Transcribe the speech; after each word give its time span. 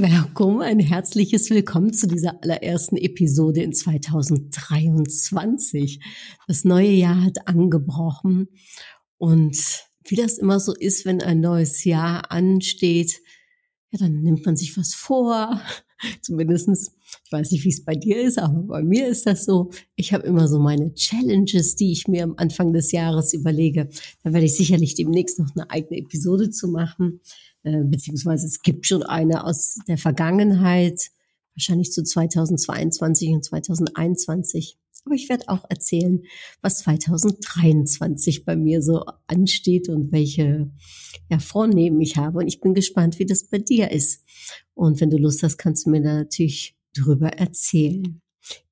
Willkommen, 0.00 0.62
ein 0.62 0.78
herzliches 0.78 1.50
Willkommen 1.50 1.92
zu 1.92 2.06
dieser 2.06 2.40
allerersten 2.40 2.96
Episode 2.96 3.62
in 3.62 3.72
2023. 3.72 5.98
Das 6.46 6.64
neue 6.64 6.92
Jahr 6.92 7.24
hat 7.24 7.48
angebrochen 7.48 8.46
und 9.16 9.58
wie 10.04 10.14
das 10.14 10.38
immer 10.38 10.60
so 10.60 10.72
ist, 10.72 11.04
wenn 11.04 11.20
ein 11.20 11.40
neues 11.40 11.82
Jahr 11.82 12.30
ansteht, 12.30 13.20
ja, 13.90 13.98
dann 13.98 14.22
nimmt 14.22 14.46
man 14.46 14.54
sich 14.54 14.76
was 14.76 14.94
vor. 14.94 15.60
Zumindestens, 16.22 16.92
ich 17.24 17.32
weiß 17.32 17.50
nicht, 17.50 17.64
wie 17.64 17.70
es 17.70 17.84
bei 17.84 17.96
dir 17.96 18.20
ist, 18.20 18.38
aber 18.38 18.62
bei 18.62 18.84
mir 18.84 19.08
ist 19.08 19.26
das 19.26 19.46
so. 19.46 19.70
Ich 19.96 20.12
habe 20.12 20.28
immer 20.28 20.46
so 20.46 20.60
meine 20.60 20.94
Challenges, 20.94 21.74
die 21.74 21.90
ich 21.90 22.06
mir 22.06 22.22
am 22.22 22.34
Anfang 22.36 22.72
des 22.72 22.92
Jahres 22.92 23.34
überlege. 23.34 23.88
Da 24.22 24.32
werde 24.32 24.46
ich 24.46 24.54
sicherlich 24.54 24.94
demnächst 24.94 25.40
noch 25.40 25.56
eine 25.56 25.68
eigene 25.70 25.98
Episode 25.98 26.50
zu 26.50 26.68
machen. 26.68 27.20
Äh, 27.62 27.84
beziehungsweise 27.84 28.46
es 28.46 28.62
gibt 28.62 28.86
schon 28.86 29.02
eine 29.02 29.44
aus 29.44 29.78
der 29.88 29.98
Vergangenheit, 29.98 31.10
wahrscheinlich 31.54 31.92
zu 31.92 32.02
2022 32.02 33.30
und 33.30 33.44
2021. 33.44 34.78
Aber 35.04 35.14
ich 35.14 35.28
werde 35.28 35.48
auch 35.48 35.64
erzählen, 35.68 36.22
was 36.60 36.80
2023 36.80 38.44
bei 38.44 38.56
mir 38.56 38.82
so 38.82 39.04
ansteht 39.26 39.88
und 39.88 40.12
welche 40.12 40.70
ja, 41.30 41.38
Vornehmen 41.38 42.00
ich 42.00 42.16
habe. 42.16 42.38
Und 42.38 42.48
ich 42.48 42.60
bin 42.60 42.74
gespannt, 42.74 43.18
wie 43.18 43.26
das 43.26 43.44
bei 43.44 43.58
dir 43.58 43.90
ist. 43.90 44.24
Und 44.74 45.00
wenn 45.00 45.10
du 45.10 45.16
Lust 45.16 45.42
hast, 45.42 45.56
kannst 45.56 45.86
du 45.86 45.90
mir 45.90 46.02
da 46.02 46.14
natürlich 46.14 46.76
drüber 46.94 47.28
erzählen. 47.28 48.20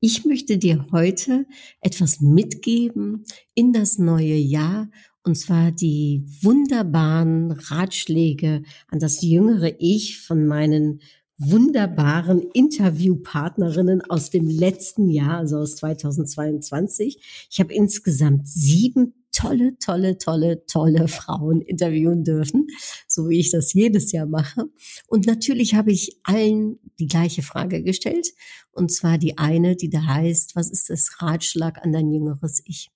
Ich 0.00 0.24
möchte 0.24 0.58
dir 0.58 0.86
heute 0.92 1.46
etwas 1.80 2.20
mitgeben 2.20 3.24
in 3.54 3.72
das 3.72 3.98
neue 3.98 4.36
Jahr 4.36 4.90
und 5.26 5.34
zwar 5.34 5.72
die 5.72 6.24
wunderbaren 6.40 7.50
Ratschläge 7.50 8.62
an 8.88 9.00
das 9.00 9.22
jüngere 9.22 9.74
Ich 9.80 10.20
von 10.20 10.46
meinen 10.46 11.00
wunderbaren 11.36 12.42
Interviewpartnerinnen 12.54 14.02
aus 14.02 14.30
dem 14.30 14.46
letzten 14.46 15.08
Jahr, 15.08 15.38
also 15.38 15.56
aus 15.56 15.74
2022. 15.76 17.48
Ich 17.50 17.58
habe 17.58 17.74
insgesamt 17.74 18.46
sieben 18.46 19.26
tolle, 19.32 19.76
tolle, 19.78 20.16
tolle, 20.16 20.64
tolle 20.66 21.08
Frauen 21.08 21.60
interviewen 21.60 22.22
dürfen, 22.22 22.68
so 23.08 23.28
wie 23.28 23.40
ich 23.40 23.50
das 23.50 23.72
jedes 23.72 24.12
Jahr 24.12 24.26
mache. 24.26 24.66
Und 25.08 25.26
natürlich 25.26 25.74
habe 25.74 25.90
ich 25.90 26.20
allen 26.22 26.78
die 27.00 27.08
gleiche 27.08 27.42
Frage 27.42 27.82
gestellt, 27.82 28.28
und 28.70 28.92
zwar 28.92 29.18
die 29.18 29.38
eine, 29.38 29.74
die 29.74 29.90
da 29.90 30.04
heißt, 30.04 30.54
was 30.54 30.70
ist 30.70 30.88
das 30.88 31.20
Ratschlag 31.20 31.84
an 31.84 31.92
dein 31.92 32.12
jüngeres 32.12 32.62
Ich? 32.64 32.90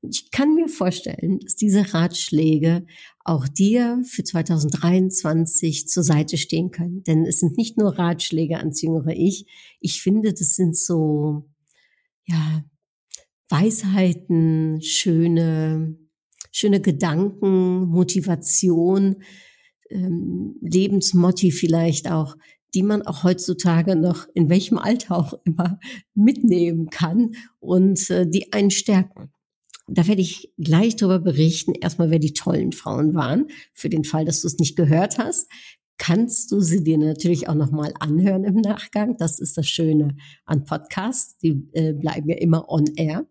Und 0.00 0.14
ich 0.14 0.30
kann 0.30 0.54
mir 0.54 0.68
vorstellen, 0.68 1.40
dass 1.40 1.56
diese 1.56 1.94
Ratschläge 1.94 2.86
auch 3.24 3.48
dir 3.48 4.00
für 4.04 4.24
2023 4.24 5.88
zur 5.88 6.02
Seite 6.02 6.36
stehen 6.36 6.70
können. 6.70 7.02
Denn 7.04 7.24
es 7.24 7.40
sind 7.40 7.56
nicht 7.56 7.76
nur 7.76 7.98
Ratschläge 7.98 8.58
ans 8.58 8.82
jüngere 8.82 9.12
Ich. 9.12 9.46
Ich 9.80 10.02
finde, 10.02 10.32
das 10.32 10.54
sind 10.56 10.76
so, 10.76 11.48
ja, 12.24 12.64
Weisheiten, 13.48 14.80
schöne, 14.82 15.96
schöne 16.52 16.80
Gedanken, 16.80 17.86
Motivation, 17.88 19.22
ähm, 19.90 20.56
Lebensmotti 20.60 21.52
vielleicht 21.52 22.10
auch, 22.10 22.36
die 22.74 22.82
man 22.82 23.02
auch 23.02 23.24
heutzutage 23.24 23.96
noch 23.96 24.26
in 24.34 24.48
welchem 24.48 24.78
Alter 24.78 25.16
auch 25.16 25.34
immer 25.44 25.78
mitnehmen 26.14 26.90
kann 26.90 27.32
und 27.58 28.10
äh, 28.10 28.28
die 28.28 28.52
einen 28.52 28.70
stärken. 28.70 29.32
Da 29.88 30.06
werde 30.08 30.20
ich 30.20 30.52
gleich 30.58 30.96
darüber 30.96 31.20
berichten, 31.20 31.72
erstmal, 31.72 32.10
wer 32.10 32.18
die 32.18 32.32
tollen 32.32 32.72
Frauen 32.72 33.14
waren. 33.14 33.46
Für 33.72 33.88
den 33.88 34.04
Fall, 34.04 34.24
dass 34.24 34.40
du 34.40 34.48
es 34.48 34.58
nicht 34.58 34.76
gehört 34.76 35.18
hast, 35.18 35.48
kannst 35.98 36.50
du 36.52 36.60
sie 36.60 36.82
dir 36.82 36.98
natürlich 36.98 37.48
auch 37.48 37.54
nochmal 37.54 37.94
anhören 38.00 38.44
im 38.44 38.56
Nachgang. 38.56 39.16
Das 39.16 39.38
ist 39.38 39.56
das 39.56 39.68
Schöne 39.68 40.16
an 40.44 40.64
Podcasts. 40.64 41.38
Die 41.38 41.68
äh, 41.72 41.92
bleiben 41.92 42.28
ja 42.28 42.36
immer 42.36 42.68
on 42.68 42.86
air. 42.96 43.26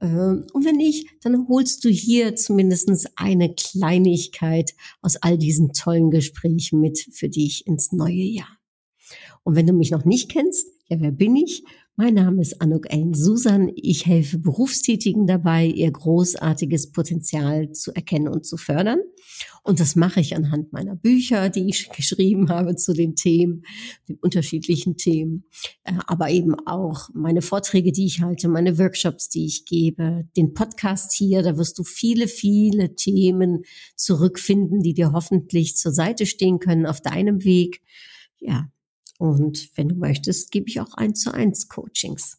Ähm, 0.00 0.46
und 0.52 0.64
wenn 0.64 0.76
nicht, 0.76 1.08
dann 1.22 1.48
holst 1.48 1.84
du 1.84 1.88
hier 1.88 2.36
zumindestens 2.36 3.06
eine 3.16 3.54
Kleinigkeit 3.54 4.74
aus 5.02 5.16
all 5.16 5.36
diesen 5.36 5.72
tollen 5.72 6.10
Gesprächen 6.10 6.80
mit 6.80 6.98
für 7.12 7.28
dich 7.28 7.66
ins 7.66 7.92
neue 7.92 8.14
Jahr. 8.14 8.58
Und 9.42 9.56
wenn 9.56 9.66
du 9.66 9.72
mich 9.72 9.90
noch 9.90 10.04
nicht 10.04 10.30
kennst, 10.30 10.68
ja, 10.88 11.00
wer 11.00 11.12
bin 11.12 11.36
ich? 11.36 11.64
Mein 12.00 12.14
Name 12.14 12.40
ist 12.42 12.62
Anuk 12.62 12.92
Ellen 12.92 13.12
Susan. 13.12 13.72
Ich 13.74 14.06
helfe 14.06 14.38
Berufstätigen 14.38 15.26
dabei, 15.26 15.66
ihr 15.66 15.90
großartiges 15.90 16.92
Potenzial 16.92 17.72
zu 17.72 17.92
erkennen 17.92 18.28
und 18.28 18.46
zu 18.46 18.56
fördern. 18.56 19.00
Und 19.64 19.80
das 19.80 19.96
mache 19.96 20.20
ich 20.20 20.36
anhand 20.36 20.72
meiner 20.72 20.94
Bücher, 20.94 21.48
die 21.48 21.68
ich 21.68 21.90
geschrieben 21.96 22.50
habe 22.50 22.76
zu 22.76 22.92
den 22.92 23.16
Themen, 23.16 23.64
den 24.08 24.16
unterschiedlichen 24.20 24.96
Themen, 24.96 25.42
äh, 25.82 25.94
aber 26.06 26.30
eben 26.30 26.54
auch 26.66 27.08
meine 27.14 27.42
Vorträge, 27.42 27.90
die 27.90 28.06
ich 28.06 28.22
halte, 28.22 28.46
meine 28.46 28.78
Workshops, 28.78 29.28
die 29.28 29.46
ich 29.46 29.64
gebe, 29.64 30.24
den 30.36 30.54
Podcast 30.54 31.12
hier. 31.12 31.42
Da 31.42 31.58
wirst 31.58 31.80
du 31.80 31.82
viele, 31.82 32.28
viele 32.28 32.94
Themen 32.94 33.64
zurückfinden, 33.96 34.82
die 34.82 34.94
dir 34.94 35.10
hoffentlich 35.10 35.76
zur 35.76 35.90
Seite 35.90 36.26
stehen 36.26 36.60
können 36.60 36.86
auf 36.86 37.00
deinem 37.00 37.42
Weg. 37.42 37.82
Ja, 38.38 38.68
und 39.18 39.70
wenn 39.74 39.88
du 39.88 39.96
möchtest, 39.96 40.50
gebe 40.50 40.68
ich 40.68 40.80
auch 40.80 40.94
eins 40.94 41.20
zu 41.20 41.32
eins 41.32 41.68
Coachings. 41.68 42.38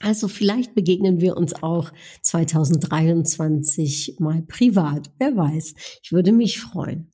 Also 0.00 0.28
vielleicht 0.28 0.74
begegnen 0.74 1.20
wir 1.20 1.36
uns 1.36 1.54
auch 1.62 1.92
2023 2.22 4.16
mal 4.18 4.42
privat. 4.42 5.10
Wer 5.18 5.36
weiß. 5.36 5.74
Ich 6.02 6.12
würde 6.12 6.32
mich 6.32 6.60
freuen. 6.60 7.12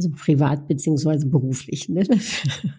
Also 0.00 0.12
privat 0.16 0.66
beziehungsweise 0.66 1.26
beruflich. 1.26 1.90
Ne? 1.90 2.08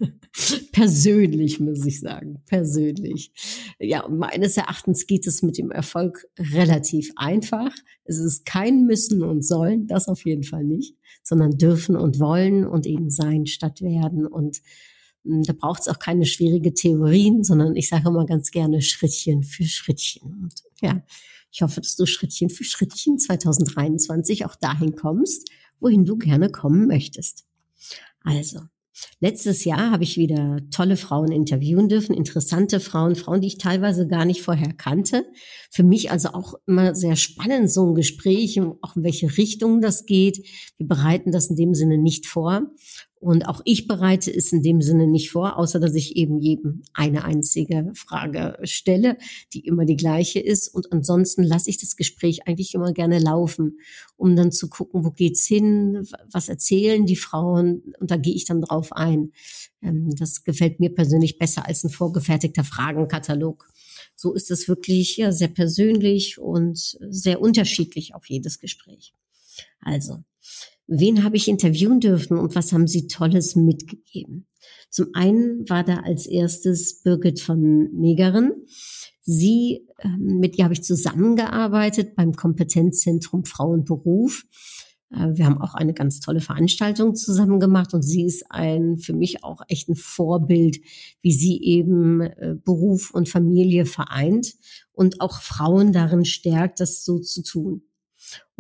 Persönlich 0.72 1.60
muss 1.60 1.86
ich 1.86 2.00
sagen. 2.00 2.42
Persönlich. 2.48 3.32
Ja, 3.80 4.08
meines 4.10 4.58
Erachtens 4.58 5.06
geht 5.06 5.28
es 5.28 5.44
mit 5.44 5.60
dem 5.60 5.70
Erfolg 5.70 6.28
relativ 6.40 7.12
einfach. 7.16 7.72
Es 8.06 8.18
ist 8.18 8.44
kein 8.48 8.88
Müssen 8.88 9.22
und 9.22 9.46
Sollen, 9.46 9.86
das 9.86 10.08
auf 10.08 10.26
jeden 10.26 10.44
Fall 10.44 10.64
nicht, 10.64 10.96
sondern 11.22 11.60
dürfen 11.60 11.96
und 11.96 12.20
wollen 12.20 12.66
und 12.66 12.88
eben 12.88 13.12
sein 13.12 13.46
statt 13.46 13.84
werden. 13.84 14.26
Und 14.26 14.60
hm, 15.24 15.44
da 15.44 15.54
braucht 15.54 15.82
es 15.82 15.90
auch 15.90 16.00
keine 16.00 16.26
schwierige 16.26 16.74
Theorien, 16.74 17.44
sondern 17.44 17.76
ich 17.76 17.88
sage 17.88 18.10
immer 18.10 18.26
ganz 18.26 18.50
gerne 18.50 18.82
Schrittchen 18.82 19.44
für 19.44 19.66
Schrittchen. 19.66 20.24
Und 20.42 20.54
ja, 20.82 21.04
ich 21.52 21.62
hoffe, 21.62 21.82
dass 21.82 21.96
du 21.96 22.08
Schrittchen 22.08 22.50
für 22.50 22.64
Schrittchen 22.64 23.20
2023 23.20 24.44
auch 24.46 24.56
dahin 24.56 24.96
kommst, 24.96 25.52
wohin 25.82 26.06
du 26.06 26.18
gerne 26.18 26.50
kommen 26.50 26.88
möchtest. 26.88 27.46
Also, 28.24 28.60
letztes 29.20 29.66
Jahr 29.66 29.92
habe 29.92 30.04
ich 30.04 30.18
wieder 30.18 30.60
tolle 30.72 30.96
Frauen 30.96 31.32
interviewen 31.32 31.90
dürfen, 31.90 32.16
interessante 32.16 32.80
Frauen, 32.80 33.16
Frauen, 33.16 33.42
die 33.42 33.48
ich 33.48 33.58
teilweise 33.58 34.08
gar 34.08 34.26
nicht 34.26 34.42
vorher 34.42 34.74
kannte. 34.74 35.26
Für 35.72 35.84
mich 35.84 36.12
also 36.12 36.30
auch 36.30 36.54
immer 36.68 36.96
sehr 36.96 37.16
spannend, 37.16 37.72
so 37.72 37.88
ein 37.88 37.96
Gespräch, 37.96 38.62
auch 38.82 38.96
in 38.96 39.04
welche 39.04 39.38
Richtung 39.38 39.82
das 39.82 40.06
geht. 40.06 40.46
Wir 40.78 40.88
bereiten 40.88 41.32
das 41.32 41.50
in 41.50 41.56
dem 41.56 41.74
Sinne 41.74 41.98
nicht 41.98 42.28
vor. 42.28 42.68
Und 43.22 43.48
auch 43.48 43.62
ich 43.66 43.88
bereite 43.88 44.34
es 44.36 44.52
in 44.52 44.64
dem 44.64 44.82
Sinne 44.82 45.06
nicht 45.06 45.30
vor, 45.30 45.58
außer 45.58 45.80
dass 45.80 45.94
ich 45.94 46.16
eben 46.16 46.40
jedem 46.40 46.82
eine 46.96 47.24
einzige 47.24 47.92
Frage 47.94 48.58
stelle, 48.64 49.16
die 49.54 49.60
immer 49.60 49.86
die 49.86 49.96
gleiche 49.96 50.40
ist. 50.40 50.68
Und 50.70 50.92
ansonsten 50.92 51.44
lasse 51.44 51.70
ich 51.70 51.78
das 51.78 51.96
Gespräch 51.96 52.48
eigentlich 52.48 52.74
immer 52.74 52.94
gerne 52.94 53.20
laufen, 53.20 53.78
um 54.18 54.36
dann 54.36 54.52
zu 54.52 54.70
gucken, 54.70 55.06
wo 55.06 55.12
geht's 55.12 55.46
hin, 55.46 56.08
was 56.32 56.50
erzählen 56.50 57.06
die 57.06 57.16
Frauen, 57.16 57.94
und 58.00 58.10
da 58.10 58.18
gehe 58.18 58.34
ich 58.34 58.46
dann 58.46 58.62
drauf 58.62 58.92
ein. 58.92 59.34
Ähm, 59.84 60.16
das 60.16 60.44
gefällt 60.44 60.80
mir 60.80 60.90
persönlich 60.90 61.38
besser 61.38 61.68
als 61.68 61.84
ein 61.84 61.92
vorgefertigter 61.92 62.64
Fragenkatalog. 62.64 63.68
So 64.16 64.34
ist 64.34 64.50
es 64.50 64.68
wirklich 64.68 65.18
ja, 65.18 65.32
sehr 65.32 65.50
persönlich 65.50 66.40
und 66.40 66.98
sehr 67.08 67.40
unterschiedlich 67.40 68.16
auf 68.16 68.28
jedes 68.28 68.60
Gespräch. 68.60 69.14
Also, 69.80 70.24
Wen 70.94 71.24
habe 71.24 71.38
ich 71.38 71.48
interviewen 71.48 72.02
dürfen 72.02 72.38
und 72.38 72.54
was 72.54 72.74
haben 72.74 72.86
sie 72.86 73.08
Tolles 73.08 73.56
mitgegeben? 73.56 74.46
Zum 74.90 75.08
einen 75.14 75.70
war 75.70 75.86
da 75.86 76.02
als 76.02 76.26
erstes 76.26 77.02
Birgit 77.02 77.40
von 77.40 77.90
Megeren. 77.94 78.52
Sie, 79.22 79.88
ähm, 80.00 80.40
mit 80.42 80.58
ihr 80.58 80.66
habe 80.66 80.74
ich 80.74 80.84
zusammengearbeitet 80.84 82.18
beim 82.18 82.34
Kompetenzzentrum 82.34 83.46
Frauenberuf. 83.46 84.44
Äh, 85.12 85.30
wir 85.38 85.46
haben 85.46 85.62
auch 85.62 85.76
eine 85.76 85.94
ganz 85.94 86.20
tolle 86.20 86.42
Veranstaltung 86.42 87.16
zusammen 87.16 87.62
gemacht 87.62 87.94
und 87.94 88.02
sie 88.02 88.26
ist 88.26 88.44
ein 88.50 88.98
für 88.98 89.14
mich 89.14 89.46
auch 89.46 89.62
echt 89.70 89.88
ein 89.88 89.96
Vorbild, 89.96 90.82
wie 91.22 91.32
sie 91.32 91.64
eben 91.64 92.20
äh, 92.20 92.56
Beruf 92.66 93.12
und 93.12 93.30
Familie 93.30 93.86
vereint 93.86 94.56
und 94.92 95.22
auch 95.22 95.40
Frauen 95.40 95.94
darin 95.94 96.26
stärkt, 96.26 96.82
das 96.82 97.06
so 97.06 97.18
zu 97.18 97.44
tun. 97.44 97.84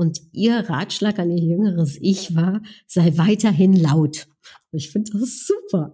Und 0.01 0.19
ihr 0.31 0.55
Ratschlag 0.67 1.19
an 1.19 1.29
ihr 1.29 1.43
jüngeres 1.43 1.95
Ich 2.01 2.33
war, 2.33 2.63
sei 2.87 3.15
weiterhin 3.17 3.75
laut. 3.75 4.27
Ich 4.71 4.89
finde 4.89 5.11
das 5.11 5.45
super. 5.45 5.93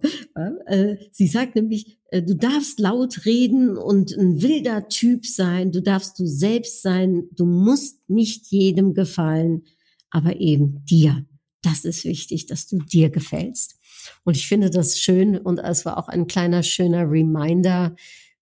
Äh, 0.64 0.96
sie 1.12 1.26
sagt 1.26 1.56
nämlich, 1.56 1.98
du 2.10 2.34
darfst 2.34 2.80
laut 2.80 3.26
reden 3.26 3.76
und 3.76 4.16
ein 4.16 4.40
wilder 4.40 4.88
Typ 4.88 5.26
sein, 5.26 5.72
du 5.72 5.82
darfst 5.82 6.18
du 6.18 6.24
selbst 6.24 6.80
sein, 6.80 7.24
du 7.32 7.44
musst 7.44 8.08
nicht 8.08 8.46
jedem 8.46 8.94
gefallen 8.94 9.64
aber 10.10 10.40
eben 10.40 10.84
dir. 10.86 11.26
Das 11.62 11.84
ist 11.84 12.04
wichtig, 12.04 12.46
dass 12.46 12.66
du 12.66 12.78
dir 12.78 13.10
gefällst. 13.10 13.76
Und 14.24 14.38
ich 14.38 14.48
finde 14.48 14.70
das 14.70 14.98
schön 14.98 15.36
und 15.36 15.58
es 15.58 15.84
war 15.84 15.98
auch 15.98 16.08
ein 16.08 16.26
kleiner 16.26 16.62
schöner 16.62 17.10
Reminder, 17.10 17.94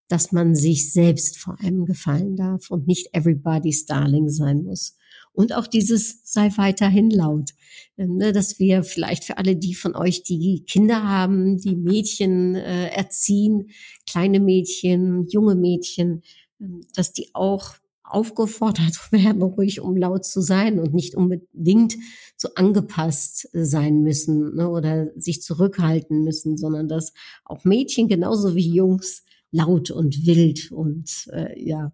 dass 0.09 0.31
man 0.31 0.55
sich 0.55 0.93
selbst 0.93 1.39
vor 1.39 1.59
allem 1.61 1.87
gefallen 1.87 2.37
darf 2.37 2.71
und 2.71 2.87
nicht 2.87 3.09
everybody's 3.13 3.87
darling 3.87 4.29
sein 4.29 4.63
muss. 4.63 4.97
Und 5.37 5.55
auch 5.55 5.67
dieses 5.67 6.21
sei 6.25 6.51
weiterhin 6.57 7.11
laut, 7.11 7.51
ähm, 7.99 8.17
ne, 8.17 8.33
dass 8.33 8.59
wir 8.59 8.83
vielleicht 8.83 9.25
für 9.25 9.37
alle 9.37 9.55
die 9.55 9.75
von 9.75 9.95
euch, 9.95 10.23
die 10.23 10.65
Kinder 10.67 11.07
haben, 11.07 11.59
die 11.59 11.77
Mädchen 11.77 12.55
äh, 12.55 12.89
erziehen, 12.89 13.69
kleine 14.09 14.41
Mädchen, 14.41 15.29
junge 15.29 15.55
Mädchen, 15.55 16.23
ähm, 16.59 16.81
dass 16.95 17.13
die 17.13 17.35
auch 17.35 17.75
aufgefordert 18.03 18.97
werden, 19.13 19.43
ruhig 19.43 19.81
um 19.81 19.95
laut 19.95 20.25
zu 20.25 20.41
sein 20.41 20.79
und 20.79 20.95
nicht 20.95 21.15
unbedingt 21.15 21.97
so 22.39 22.49
angepasst 22.55 23.51
sein 23.53 24.01
müssen 24.01 24.55
ne, 24.55 24.71
oder 24.71 25.11
sich 25.21 25.43
zurückhalten 25.43 26.25
müssen, 26.25 26.57
sondern 26.57 26.89
dass 26.89 27.13
auch 27.45 27.65
Mädchen 27.65 28.09
genauso 28.09 28.55
wie 28.55 28.73
Jungs 28.73 29.23
laut 29.51 29.91
und 29.91 30.25
wild 30.25 30.73
und 30.73 31.29
äh, 31.31 31.63
ja, 31.63 31.93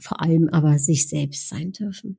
vor 0.00 0.20
allem 0.20 0.48
aber 0.48 0.78
sich 0.78 1.08
selbst 1.08 1.48
sein 1.48 1.70
dürfen. 1.70 2.18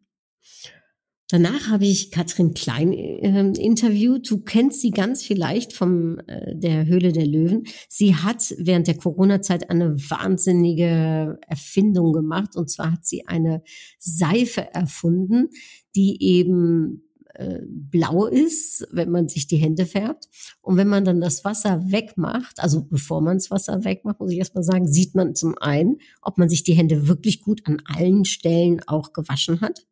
Danach 1.31 1.69
habe 1.69 1.85
ich 1.85 2.11
Katrin 2.11 2.53
Klein 2.53 2.91
äh, 2.91 3.53
interviewt. 3.57 4.29
Du 4.29 4.39
kennst 4.39 4.81
sie 4.81 4.91
ganz 4.91 5.23
vielleicht 5.23 5.71
vom 5.71 6.19
äh, 6.27 6.57
der 6.57 6.85
Höhle 6.85 7.13
der 7.13 7.25
Löwen. 7.25 7.63
Sie 7.87 8.15
hat 8.15 8.53
während 8.57 8.87
der 8.87 8.97
Corona-Zeit 8.97 9.69
eine 9.69 9.95
wahnsinnige 9.95 11.39
Erfindung 11.47 12.11
gemacht. 12.11 12.57
Und 12.57 12.69
zwar 12.69 12.91
hat 12.91 13.05
sie 13.05 13.27
eine 13.27 13.63
Seife 13.97 14.73
erfunden, 14.73 15.47
die 15.95 16.21
eben 16.21 17.03
äh, 17.35 17.61
blau 17.65 18.25
ist, 18.25 18.85
wenn 18.91 19.09
man 19.09 19.29
sich 19.29 19.47
die 19.47 19.55
Hände 19.55 19.85
färbt. 19.85 20.27
Und 20.61 20.75
wenn 20.75 20.89
man 20.89 21.05
dann 21.05 21.21
das 21.21 21.45
Wasser 21.45 21.91
wegmacht, 21.91 22.59
also 22.59 22.83
bevor 22.83 23.21
man 23.21 23.37
das 23.37 23.49
Wasser 23.49 23.85
wegmacht, 23.85 24.19
muss 24.19 24.31
ich 24.31 24.39
erstmal 24.39 24.65
sagen, 24.65 24.85
sieht 24.85 25.15
man 25.15 25.33
zum 25.33 25.57
einen, 25.59 25.99
ob 26.21 26.37
man 26.37 26.49
sich 26.49 26.63
die 26.63 26.73
Hände 26.73 27.07
wirklich 27.07 27.41
gut 27.41 27.61
an 27.63 27.81
allen 27.85 28.25
Stellen 28.25 28.81
auch 28.85 29.13
gewaschen 29.13 29.61
hat. 29.61 29.85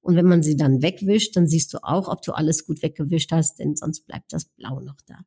Und 0.00 0.16
wenn 0.16 0.26
man 0.26 0.42
sie 0.42 0.56
dann 0.56 0.82
wegwischt, 0.82 1.36
dann 1.36 1.46
siehst 1.46 1.72
du 1.74 1.78
auch, 1.82 2.08
ob 2.08 2.22
du 2.22 2.32
alles 2.32 2.66
gut 2.66 2.82
weggewischt 2.82 3.32
hast, 3.32 3.58
denn 3.58 3.76
sonst 3.76 4.06
bleibt 4.06 4.32
das 4.32 4.44
Blau 4.44 4.80
noch 4.80 5.00
da. 5.06 5.18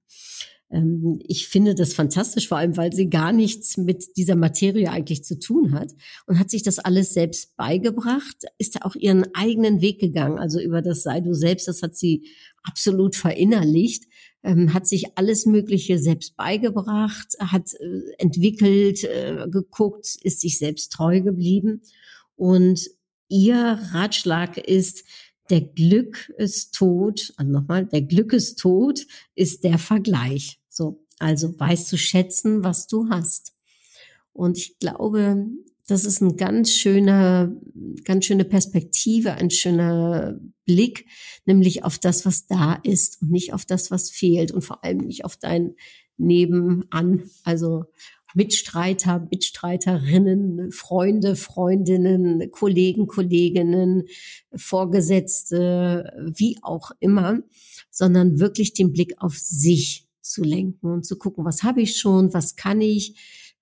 Ähm, 0.74 1.20
ich 1.26 1.48
finde 1.48 1.76
das 1.76 1.94
fantastisch, 1.94 2.48
vor 2.48 2.58
allem, 2.58 2.76
weil 2.76 2.92
sie 2.92 3.10
gar 3.10 3.32
nichts 3.32 3.78
mit 3.78 4.18
dieser 4.18 4.36
Materie 4.36 4.90
eigentlich 4.90 5.24
zu 5.24 5.40
tun 5.40 5.74
hat 5.74 5.94
und 6.26 6.40
hat 6.40 6.50
sich 6.50 6.64
das 6.64 6.80
alles 6.80 7.14
selbst 7.14 7.56
beigebracht, 7.56 8.38
ist 8.58 8.76
da 8.76 8.80
auch 8.84 8.96
ihren 8.96 9.26
eigenen 9.36 9.82
Weg 9.82 10.00
gegangen. 10.00 10.40
Also 10.40 10.60
über 10.60 10.82
das 10.82 11.04
Sei 11.04 11.22
du 11.22 11.34
selbst, 11.34 11.68
das 11.68 11.82
hat 11.82 11.96
sie 11.96 12.28
absolut 12.64 13.16
verinnerlicht, 13.16 14.06
ähm, 14.44 14.74
hat 14.74 14.88
sich 14.88 15.18
alles 15.18 15.46
Mögliche 15.46 16.00
selbst 16.00 16.36
beigebracht, 16.36 17.36
hat 17.40 17.74
äh, 17.76 18.02
entwickelt, 18.18 19.04
äh, 19.04 19.48
geguckt, 19.50 20.18
ist 20.22 20.42
sich 20.42 20.58
selbst 20.58 20.92
treu 20.92 21.22
geblieben 21.22 21.82
und 22.36 22.90
Ihr 23.34 23.80
Ratschlag 23.94 24.58
ist, 24.58 25.06
der 25.50 25.62
Glück 25.62 26.32
ist 26.38 26.76
tot, 26.76 27.34
also 27.36 27.52
nochmal, 27.52 27.88
der 27.88 28.04
Glück 28.04 28.32
ist 28.32 28.60
tot 28.60 29.08
ist 29.34 29.64
der 29.64 29.80
Vergleich. 29.80 30.60
So, 30.70 31.04
also 31.18 31.60
weißt 31.60 31.92
du 31.92 31.98
schätzen, 31.98 32.64
was 32.64 32.86
du 32.86 33.10
hast. 33.10 33.54
Und 34.34 34.60
ich 34.60 34.78
glaube, 34.78 35.48
das 35.88 36.06
ist 36.06 36.22
ein 36.22 36.38
ganz 36.38 36.74
schöner, 36.74 37.52
ganz 38.04 38.26
schöne 38.26 38.46
Perspektive, 38.46 39.34
ein 39.34 39.50
schöner 39.50 40.40
Blick, 40.66 41.08
nämlich 41.46 41.84
auf 41.84 41.98
das, 41.98 42.28
was 42.28 42.46
da 42.46 42.76
ist 42.84 43.20
und 43.24 43.32
nicht 43.32 43.52
auf 43.52 43.66
das, 43.66 43.90
was 43.90 44.12
fehlt 44.12 44.52
und 44.52 44.62
vor 44.62 44.84
allem 44.84 45.00
nicht 45.00 45.26
auf 45.26 45.38
dein 45.38 45.74
Nebenan. 46.18 47.24
Also 47.44 47.86
Mitstreiter, 48.34 49.28
Mitstreiterinnen, 49.30 50.72
Freunde, 50.72 51.36
Freundinnen, 51.36 52.52
Kollegen, 52.52 53.08
Kolleginnen, 53.08 54.04
Vorgesetzte, 54.56 56.32
wie 56.36 56.58
auch 56.62 56.92
immer, 57.00 57.40
sondern 57.90 58.40
wirklich 58.40 58.74
den 58.74 58.92
Blick 58.92 59.16
auf 59.18 59.38
sich 59.38 60.08
zu 60.22 60.44
lenken 60.44 60.88
und 60.92 61.06
zu 61.06 61.18
gucken, 61.18 61.46
was 61.46 61.64
habe 61.64 61.82
ich 61.82 61.98
schon, 61.98 62.34
was 62.34 62.56
kann 62.56 62.82
ich. 62.82 63.16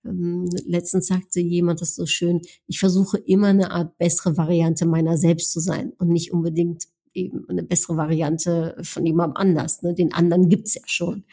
Ähm, 0.04 0.48
letztens 0.66 1.06
sagte 1.06 1.40
jemand 1.40 1.80
das 1.80 1.94
so 1.94 2.06
schön, 2.06 2.40
ich 2.66 2.78
versuche 2.78 3.18
immer 3.18 3.48
eine 3.48 3.70
Art 3.70 3.98
bessere 3.98 4.36
Variante 4.36 4.86
meiner 4.86 5.16
selbst 5.16 5.52
zu 5.52 5.60
sein 5.60 5.92
und 5.98 6.08
nicht 6.08 6.32
unbedingt 6.32 6.86
eben 7.14 7.48
eine 7.48 7.62
bessere 7.62 7.96
Variante 7.96 8.76
von 8.82 9.04
jemandem 9.04 9.36
anders. 9.36 9.82
Ne? 9.82 9.94
Den 9.94 10.12
anderen 10.12 10.48
gibt's 10.48 10.74
ja 10.74 10.82
schon. 10.86 11.24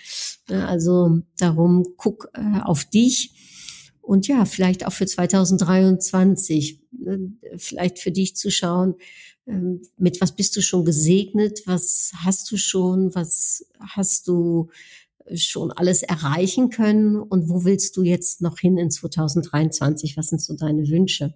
Ne? 0.50 0.68
Also 0.68 1.20
darum, 1.38 1.86
guck 1.98 2.30
äh, 2.34 2.62
auf 2.62 2.86
dich 2.86 3.34
und 4.02 4.28
ja, 4.28 4.46
vielleicht 4.46 4.88
auch 4.88 4.92
für 4.94 5.06
2023, 5.06 6.82
ne? 6.92 7.32
vielleicht 7.58 8.00
für 8.00 8.12
dich 8.12 8.36
zu 8.36 8.50
schauen, 8.50 8.96
ähm, 9.46 9.82
mit 9.98 10.20
was 10.20 10.36
bist 10.36 10.56
du 10.56 10.62
schon 10.62 10.84
gesegnet, 10.84 11.62
was 11.66 12.12
hast 12.16 12.50
du 12.52 12.58
schon, 12.58 13.14
was 13.14 13.66
hast 13.80 14.28
du 14.28 14.70
schon 15.36 15.72
alles 15.72 16.02
erreichen 16.02 16.70
können 16.70 17.18
und 17.18 17.50
wo 17.50 17.66
willst 17.66 17.98
du 17.98 18.04
jetzt 18.04 18.42
noch 18.42 18.58
hin 18.58 18.78
in 18.78 18.90
2023? 18.90 20.18
Was 20.18 20.30
sind 20.30 20.42
so 20.42 20.56
deine 20.56 20.90
Wünsche? 20.90 21.36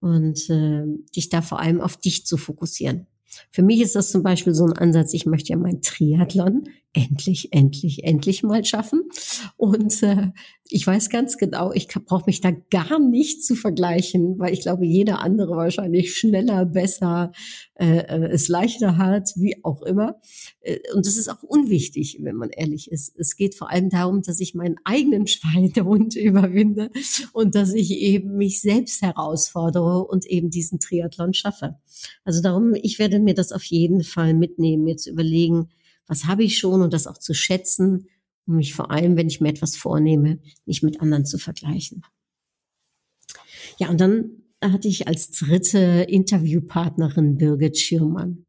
Und 0.00 0.50
äh, 0.50 0.84
dich 1.16 1.28
da 1.28 1.42
vor 1.42 1.58
allem 1.58 1.80
auf 1.80 1.96
dich 1.96 2.26
zu 2.26 2.36
fokussieren. 2.36 3.06
Für 3.50 3.62
mich 3.62 3.80
ist 3.80 3.94
das 3.94 4.10
zum 4.10 4.22
Beispiel 4.22 4.54
so 4.54 4.64
ein 4.64 4.72
Ansatz, 4.72 5.14
ich 5.14 5.26
möchte 5.26 5.52
ja 5.52 5.58
mein 5.58 5.80
Triathlon 5.82 6.64
endlich, 6.92 7.52
endlich, 7.52 8.04
endlich 8.04 8.42
mal 8.42 8.64
schaffen. 8.64 9.02
Und 9.56 10.02
äh, 10.02 10.30
ich 10.70 10.86
weiß 10.86 11.10
ganz 11.10 11.36
genau, 11.36 11.72
ich 11.72 11.88
brauche 11.88 12.24
mich 12.26 12.40
da 12.40 12.50
gar 12.50 12.98
nicht 12.98 13.44
zu 13.44 13.54
vergleichen, 13.54 14.38
weil 14.38 14.52
ich 14.52 14.60
glaube, 14.60 14.86
jeder 14.86 15.20
andere 15.20 15.56
wahrscheinlich 15.56 16.16
schneller, 16.16 16.64
besser, 16.66 17.32
äh, 17.74 17.98
äh 17.98 18.28
es 18.32 18.48
leichter 18.48 18.96
hat, 18.96 19.32
wie 19.36 19.62
auch 19.64 19.82
immer. 19.82 20.20
Äh, 20.60 20.78
und 20.94 21.06
das 21.06 21.16
ist 21.16 21.28
auch 21.28 21.42
unwichtig, 21.42 22.18
wenn 22.20 22.36
man 22.36 22.50
ehrlich 22.50 22.90
ist. 22.90 23.14
Es 23.18 23.36
geht 23.36 23.54
vor 23.54 23.70
allem 23.70 23.90
darum, 23.90 24.22
dass 24.22 24.40
ich 24.40 24.54
meinen 24.54 24.76
eigenen 24.84 25.26
Schweinehund 25.28 26.16
überwinde 26.16 26.90
und 27.32 27.54
dass 27.54 27.74
ich 27.74 27.90
eben 27.92 28.36
mich 28.36 28.60
selbst 28.60 29.02
herausfordere 29.02 30.04
und 30.04 30.26
eben 30.26 30.50
diesen 30.50 30.80
Triathlon 30.80 31.34
schaffe. 31.34 31.76
Also 32.24 32.42
darum, 32.42 32.74
ich 32.74 32.98
werde 32.98 33.20
mir 33.20 33.34
das 33.34 33.52
auf 33.52 33.64
jeden 33.64 34.04
Fall 34.04 34.34
mitnehmen, 34.34 34.84
mir 34.84 34.96
zu 34.96 35.10
überlegen, 35.10 35.68
was 36.08 36.24
habe 36.24 36.42
ich 36.42 36.58
schon 36.58 36.82
und 36.82 36.92
das 36.92 37.06
auch 37.06 37.18
zu 37.18 37.34
schätzen, 37.34 38.08
um 38.46 38.56
mich 38.56 38.74
vor 38.74 38.90
allem, 38.90 39.16
wenn 39.16 39.28
ich 39.28 39.40
mir 39.40 39.50
etwas 39.50 39.76
vornehme, 39.76 40.40
nicht 40.66 40.82
mit 40.82 41.00
anderen 41.00 41.24
zu 41.24 41.38
vergleichen. 41.38 42.02
Ja, 43.78 43.90
und 43.90 44.00
dann 44.00 44.42
hatte 44.62 44.88
ich 44.88 45.06
als 45.06 45.30
dritte 45.30 46.06
Interviewpartnerin 46.08 47.36
Birgit 47.36 47.78
Schirmann. 47.78 48.46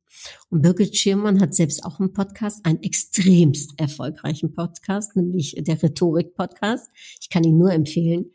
Und 0.50 0.62
Birgit 0.62 0.98
Schirmann 0.98 1.40
hat 1.40 1.54
selbst 1.54 1.84
auch 1.86 2.00
einen 2.00 2.14
Podcast, 2.14 2.66
einen 2.66 2.82
extremst 2.82 3.74
erfolgreichen 3.78 4.54
Podcast, 4.54 5.16
nämlich 5.16 5.56
der 5.60 5.82
Rhetorik-Podcast. 5.82 6.90
Ich 7.22 7.30
kann 7.30 7.44
ihn 7.44 7.58
nur 7.58 7.72
empfehlen. 7.72 8.32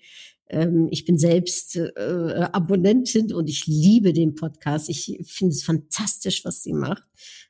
Ähm, 0.48 0.88
ich 0.90 1.04
bin 1.04 1.18
selbst 1.18 1.76
äh, 1.76 2.48
Abonnentin 2.52 3.32
und 3.32 3.48
ich 3.48 3.66
liebe 3.66 4.12
den 4.12 4.34
Podcast. 4.34 4.88
Ich 4.88 5.18
finde 5.26 5.52
es 5.52 5.64
fantastisch, 5.64 6.44
was 6.44 6.62
sie 6.62 6.72
macht 6.72 7.04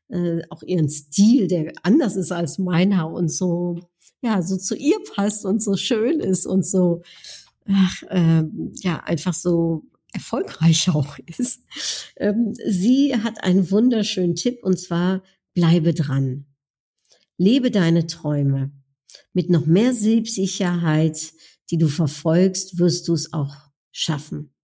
äh, 0.09 0.43
auch 0.51 0.63
ihren 0.63 0.89
Stil, 0.89 1.49
der 1.49 1.73
anders 1.83 2.17
ist 2.17 2.33
als 2.33 2.59
meiner 2.59 3.11
und 3.11 3.29
so, 3.29 3.81
ja, 4.23 4.43
so 4.43 4.57
zu 4.57 4.77
ihr 4.77 4.99
passt 5.15 5.45
und 5.45 5.63
so 5.63 5.77
schön 5.77 6.21
ist 6.21 6.47
und 6.47 6.67
so, 6.67 7.03
ach, 7.67 8.03
äh, 8.11 8.45
ja, 8.83 9.01
einfach 9.05 9.35
so 9.35 9.85
erfolgreich 10.13 10.89
auch 10.95 11.19
ist. 11.39 11.63
Ähm, 12.17 12.55
sie 12.67 13.17
hat 13.17 13.43
einen 13.43 13.71
wunderschönen 13.71 14.37
Tipp 14.37 14.63
und 14.63 14.79
zwar 14.79 15.23
bleibe 15.55 15.95
dran. 15.95 16.47
Lebe 17.37 17.71
deine 17.71 18.07
Träume. 18.07 18.71
Mit 19.33 19.51
noch 19.51 19.67
mehr 19.67 19.93
Selbstsicherheit, 19.93 21.33
die 21.71 21.79
du 21.79 21.89
verfolgst, 21.89 22.79
wirst 22.79 23.09
du 23.09 23.15
es 23.15 23.33
auch 23.33 23.55
schaffen. 23.93 24.55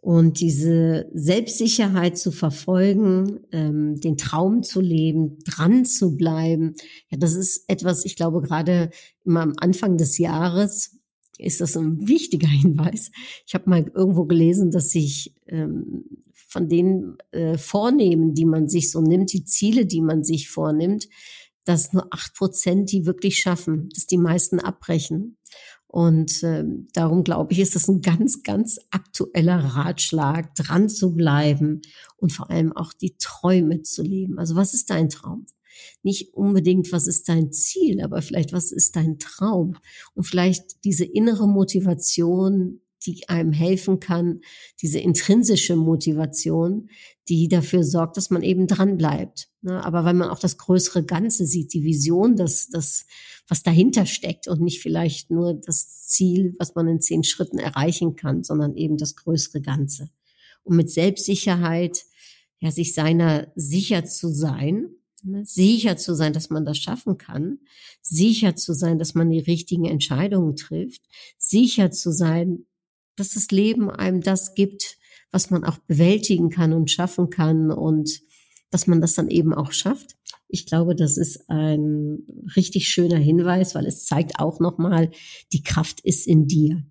Und 0.00 0.40
diese 0.40 1.10
Selbstsicherheit 1.12 2.16
zu 2.16 2.30
verfolgen, 2.30 3.40
ähm, 3.50 4.00
den 4.00 4.16
Traum 4.16 4.62
zu 4.62 4.80
leben, 4.80 5.38
dran 5.44 5.84
zu 5.84 6.16
bleiben, 6.16 6.74
ja, 7.10 7.18
das 7.18 7.34
ist 7.34 7.64
etwas, 7.66 8.04
ich 8.04 8.14
glaube, 8.14 8.40
gerade 8.40 8.90
immer 9.24 9.42
am 9.42 9.54
Anfang 9.56 9.96
des 9.96 10.18
Jahres 10.18 10.98
ist 11.38 11.60
das 11.60 11.76
ein 11.76 12.06
wichtiger 12.06 12.48
Hinweis. 12.62 13.10
Ich 13.46 13.54
habe 13.54 13.68
mal 13.68 13.90
irgendwo 13.92 14.24
gelesen, 14.24 14.70
dass 14.70 14.90
sich 14.90 15.34
ähm, 15.46 16.04
von 16.48 16.68
den 16.68 17.16
äh, 17.32 17.58
Vornehmen, 17.58 18.34
die 18.34 18.44
man 18.44 18.68
sich 18.68 18.90
so 18.90 19.00
nimmt, 19.00 19.32
die 19.32 19.44
Ziele, 19.44 19.84
die 19.84 20.00
man 20.00 20.22
sich 20.22 20.48
vornimmt, 20.48 21.08
dass 21.64 21.92
nur 21.92 22.06
acht 22.14 22.34
Prozent 22.34 22.92
die 22.92 23.04
wirklich 23.04 23.38
schaffen, 23.40 23.90
dass 23.94 24.06
die 24.06 24.16
meisten 24.16 24.60
abbrechen. 24.60 25.36
Und 25.90 26.42
äh, 26.42 26.64
darum 26.92 27.24
glaube 27.24 27.52
ich, 27.52 27.60
ist 27.60 27.74
das 27.74 27.88
ein 27.88 28.02
ganz, 28.02 28.42
ganz 28.42 28.78
aktueller 28.90 29.58
Ratschlag, 29.58 30.54
dran 30.54 30.90
zu 30.90 31.14
bleiben 31.14 31.80
und 32.18 32.30
vor 32.30 32.50
allem 32.50 32.74
auch 32.74 32.92
die 32.92 33.16
Träume 33.18 33.82
zu 33.82 34.02
leben. 34.02 34.38
Also 34.38 34.54
was 34.54 34.74
ist 34.74 34.90
dein 34.90 35.08
Traum? 35.08 35.46
Nicht 36.02 36.34
unbedingt, 36.34 36.92
was 36.92 37.06
ist 37.06 37.28
dein 37.28 37.52
Ziel, 37.52 38.02
aber 38.02 38.20
vielleicht, 38.20 38.52
was 38.52 38.70
ist 38.70 38.96
dein 38.96 39.18
Traum? 39.18 39.76
Und 40.14 40.24
vielleicht 40.24 40.84
diese 40.84 41.04
innere 41.04 41.48
Motivation, 41.48 42.80
die 43.08 43.28
einem 43.28 43.52
helfen 43.52 44.00
kann, 44.00 44.40
diese 44.82 44.98
intrinsische 44.98 45.76
Motivation, 45.76 46.90
die 47.28 47.48
dafür 47.48 47.84
sorgt, 47.84 48.16
dass 48.16 48.30
man 48.30 48.42
eben 48.42 48.66
dran 48.66 48.96
bleibt. 48.96 49.48
Ne? 49.62 49.84
Aber 49.84 50.04
weil 50.04 50.14
man 50.14 50.28
auch 50.28 50.38
das 50.38 50.58
größere 50.58 51.04
Ganze 51.04 51.46
sieht, 51.46 51.72
die 51.72 51.84
Vision, 51.84 52.36
das, 52.36 52.68
das, 52.68 53.06
was 53.48 53.62
dahinter 53.62 54.06
steckt 54.06 54.48
und 54.48 54.60
nicht 54.60 54.80
vielleicht 54.80 55.30
nur 55.30 55.54
das 55.54 56.06
Ziel, 56.06 56.54
was 56.58 56.74
man 56.74 56.88
in 56.88 57.00
zehn 57.00 57.24
Schritten 57.24 57.58
erreichen 57.58 58.16
kann, 58.16 58.44
sondern 58.44 58.76
eben 58.76 58.96
das 58.96 59.16
größere 59.16 59.60
Ganze. 59.60 60.10
Und 60.62 60.76
mit 60.76 60.90
Selbstsicherheit, 60.90 62.04
ja, 62.60 62.70
sich 62.70 62.92
seiner 62.94 63.50
sicher 63.54 64.04
zu 64.04 64.28
sein, 64.28 64.90
ne? 65.22 65.44
sicher 65.44 65.96
zu 65.96 66.14
sein, 66.14 66.32
dass 66.32 66.50
man 66.50 66.64
das 66.64 66.78
schaffen 66.78 67.18
kann, 67.18 67.58
sicher 68.02 68.56
zu 68.56 68.74
sein, 68.74 68.98
dass 68.98 69.14
man 69.14 69.30
die 69.30 69.38
richtigen 69.38 69.84
Entscheidungen 69.84 70.56
trifft, 70.56 71.02
sicher 71.38 71.90
zu 71.90 72.12
sein, 72.12 72.66
dass 73.18 73.30
das 73.30 73.50
Leben 73.50 73.90
einem 73.90 74.20
das 74.20 74.54
gibt, 74.54 74.98
was 75.30 75.50
man 75.50 75.64
auch 75.64 75.78
bewältigen 75.78 76.50
kann 76.50 76.72
und 76.72 76.90
schaffen 76.90 77.30
kann 77.30 77.70
und 77.70 78.20
dass 78.70 78.86
man 78.86 79.00
das 79.00 79.14
dann 79.14 79.28
eben 79.28 79.54
auch 79.54 79.72
schafft. 79.72 80.16
Ich 80.48 80.66
glaube, 80.66 80.94
das 80.94 81.18
ist 81.18 81.48
ein 81.50 82.20
richtig 82.56 82.88
schöner 82.88 83.18
Hinweis, 83.18 83.74
weil 83.74 83.86
es 83.86 84.06
zeigt 84.06 84.40
auch 84.40 84.60
nochmal, 84.60 85.10
die 85.52 85.62
Kraft 85.62 86.00
ist 86.00 86.26
in 86.26 86.46
dir. 86.46 86.84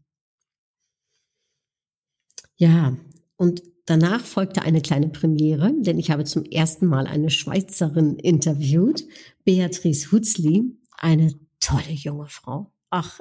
Ja, 2.55 2.97
und 3.35 3.63
danach 3.85 4.23
folgte 4.23 4.61
eine 4.63 4.81
kleine 4.81 5.09
Premiere, 5.09 5.73
denn 5.79 5.99
ich 5.99 6.11
habe 6.11 6.25
zum 6.25 6.43
ersten 6.43 6.87
Mal 6.87 7.07
eine 7.07 7.29
Schweizerin 7.29 8.17
interviewt, 8.17 9.03
Beatrice 9.43 10.11
Hutzli, 10.11 10.75
eine 10.97 11.33
tolle 11.59 11.91
junge 11.91 12.27
Frau. 12.27 12.71
Ach, 12.89 13.19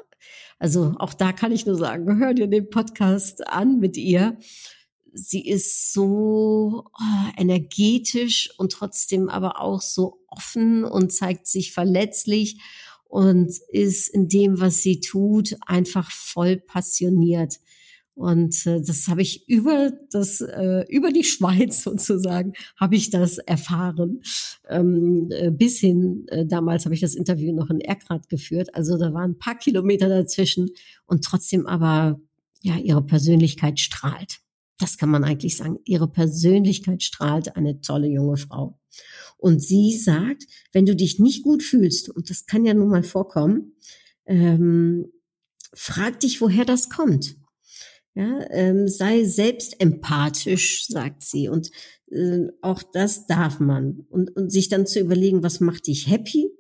also 0.59 0.95
auch 0.99 1.15
da 1.15 1.33
kann 1.33 1.53
ich 1.53 1.67
nur 1.67 1.77
sagen, 1.77 2.19
hör 2.21 2.35
dir 2.35 2.47
den 2.47 2.71
Podcast 2.71 3.47
an 3.49 3.79
mit 3.79 3.97
ihr. 3.97 4.39
Sie 5.13 5.47
ist 5.47 5.93
so 5.93 6.85
oh, 6.87 7.31
energetisch 7.39 8.51
und 8.59 8.73
trotzdem 8.73 9.29
aber 9.29 9.61
auch 9.61 9.81
so 9.81 10.21
offen 10.29 10.85
und 10.85 11.13
zeigt 11.13 11.47
sich 11.47 11.73
verletzlich 11.73 12.61
und 13.05 13.51
ist 13.71 14.09
in 14.09 14.29
dem, 14.29 14.61
was 14.61 14.83
sie 14.83 15.01
tut, 15.01 15.57
einfach 15.67 16.11
voll 16.11 16.59
passioniert. 16.59 17.61
Und 18.17 18.67
äh, 18.67 18.81
das 18.81 19.09
habe 19.09 19.21
ich 19.21 19.47
über 19.47 19.93
das 20.11 20.41
äh, 20.41 20.87
über 20.89 21.13
die 21.13 21.23
Schweiz 21.23 21.83
sozusagen 21.85 22.55
habe 22.75 22.97
ich 22.97 23.11
das 23.11 23.37
erfahren. 23.37 24.23
Ähm, 24.71 25.29
äh, 25.31 25.51
bis 25.51 25.79
hin 25.81 26.25
äh, 26.29 26.47
damals 26.47 26.87
habe 26.87 26.95
ich 26.95 27.03
das 27.03 27.15
Interview 27.15 27.55
noch 27.55 27.69
in 27.69 27.79
Erkrath 27.79 28.31
geführt. 28.31 28.75
Also 28.75 28.97
da 28.97 29.13
waren 29.13 29.33
ein 29.33 29.39
paar 29.39 29.59
Kilometer 29.59 30.09
dazwischen 30.09 30.71
und 31.05 31.25
trotzdem 31.25 31.67
aber 31.67 32.19
ja 32.63 32.79
ihre 32.79 33.05
Persönlichkeit 33.05 33.79
strahlt. 33.81 34.39
Das 34.79 34.97
kann 34.97 35.11
man 35.11 35.23
eigentlich 35.23 35.59
sagen. 35.59 35.79
Ihre 35.85 36.09
Persönlichkeit 36.09 37.03
strahlt 37.03 37.55
eine 37.55 37.83
tolle 37.83 38.09
junge 38.09 38.39
Frau. 38.39 38.81
Und 39.37 39.63
sie 39.63 39.95
sagt, 39.95 40.45
wenn 40.73 40.87
du 40.87 40.97
dich 40.97 41.19
nicht 41.19 41.43
gut 41.43 41.63
fühlst, 41.63 42.09
und 42.09 42.31
das 42.31 42.47
kann 42.47 42.65
ja 42.65 42.73
nun 42.73 42.89
mal 42.89 43.03
vorkommen, 43.03 43.75
ähm, 44.25 45.13
frag 45.75 46.21
dich, 46.21 46.41
woher 46.41 46.65
das 46.65 46.89
kommt. 46.89 47.37
Ja, 48.17 48.47
ähm, 48.51 48.89
sei 48.89 49.25
selbst 49.25 49.79
empathisch, 49.79 50.87
sagt 50.87 51.23
sie. 51.23 51.51
Und 51.51 51.71
äh, 52.11 52.47
auch 52.63 52.83
das 52.83 53.27
darf 53.27 53.61
man. 53.61 54.07
Und, 54.09 54.35
und 54.35 54.51
sich 54.51 54.71
dann 54.71 54.87
zu 54.87 55.01
überlegen, 55.01 55.43
was 55.43 55.61
macht 55.61 55.87
dich 55.87 56.09
happy? 56.09 56.51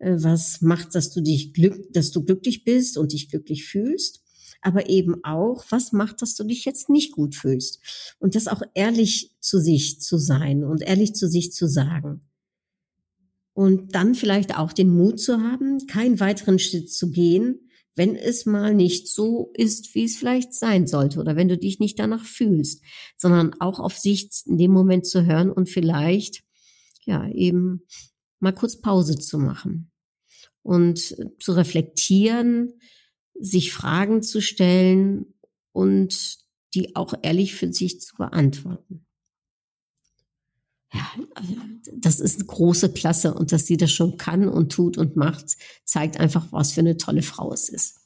Äh, 0.00 0.16
was 0.18 0.60
macht, 0.60 0.94
dass 0.94 1.10
du 1.10 1.22
dich 1.22 1.54
glück, 1.54 1.90
dass 1.94 2.10
du 2.10 2.22
glücklich 2.22 2.62
bist 2.64 2.98
und 2.98 3.14
dich 3.14 3.30
glücklich 3.30 3.64
fühlst? 3.64 4.22
Aber 4.60 4.90
eben 4.90 5.24
auch, 5.24 5.64
was 5.70 5.92
macht, 5.92 6.20
dass 6.20 6.34
du 6.34 6.44
dich 6.44 6.66
jetzt 6.66 6.90
nicht 6.90 7.12
gut 7.12 7.34
fühlst? 7.34 7.80
Und 8.18 8.34
das 8.34 8.46
auch 8.46 8.60
ehrlich 8.74 9.34
zu 9.40 9.60
sich 9.60 10.02
zu 10.02 10.18
sein 10.18 10.62
und 10.62 10.82
ehrlich 10.82 11.14
zu 11.14 11.26
sich 11.26 11.52
zu 11.52 11.68
sagen. 11.68 12.20
Und 13.54 13.94
dann 13.94 14.14
vielleicht 14.14 14.58
auch 14.58 14.74
den 14.74 14.90
Mut 14.90 15.20
zu 15.20 15.40
haben, 15.40 15.86
keinen 15.86 16.20
weiteren 16.20 16.58
Schritt 16.58 16.92
zu 16.92 17.10
gehen, 17.10 17.67
wenn 17.98 18.16
es 18.16 18.46
mal 18.46 18.74
nicht 18.74 19.08
so 19.08 19.50
ist, 19.54 19.94
wie 19.94 20.04
es 20.04 20.16
vielleicht 20.16 20.54
sein 20.54 20.86
sollte 20.86 21.18
oder 21.18 21.36
wenn 21.36 21.48
du 21.48 21.58
dich 21.58 21.80
nicht 21.80 21.98
danach 21.98 22.24
fühlst, 22.24 22.82
sondern 23.16 23.54
auch 23.60 23.80
auf 23.80 23.98
sich 23.98 24.30
in 24.46 24.56
dem 24.56 24.70
Moment 24.70 25.06
zu 25.06 25.26
hören 25.26 25.50
und 25.50 25.68
vielleicht 25.68 26.44
ja 27.04 27.28
eben 27.28 27.82
mal 28.38 28.52
kurz 28.52 28.80
Pause 28.80 29.18
zu 29.18 29.38
machen 29.38 29.90
und 30.62 31.16
zu 31.40 31.52
reflektieren, 31.52 32.80
sich 33.34 33.72
Fragen 33.72 34.22
zu 34.22 34.40
stellen 34.40 35.34
und 35.72 36.38
die 36.74 36.94
auch 36.94 37.14
ehrlich 37.22 37.54
für 37.54 37.72
sich 37.72 38.00
zu 38.00 38.14
beantworten 38.16 39.07
ja, 40.92 41.06
das 41.96 42.20
ist 42.20 42.36
eine 42.36 42.46
große 42.46 42.92
Klasse 42.92 43.34
und 43.34 43.52
dass 43.52 43.66
sie 43.66 43.76
das 43.76 43.92
schon 43.92 44.16
kann 44.16 44.48
und 44.48 44.72
tut 44.72 44.96
und 44.98 45.16
macht, 45.16 45.56
zeigt 45.84 46.18
einfach, 46.18 46.46
was 46.50 46.72
für 46.72 46.80
eine 46.80 46.96
tolle 46.96 47.22
Frau 47.22 47.52
es 47.52 47.68
ist. 47.68 47.97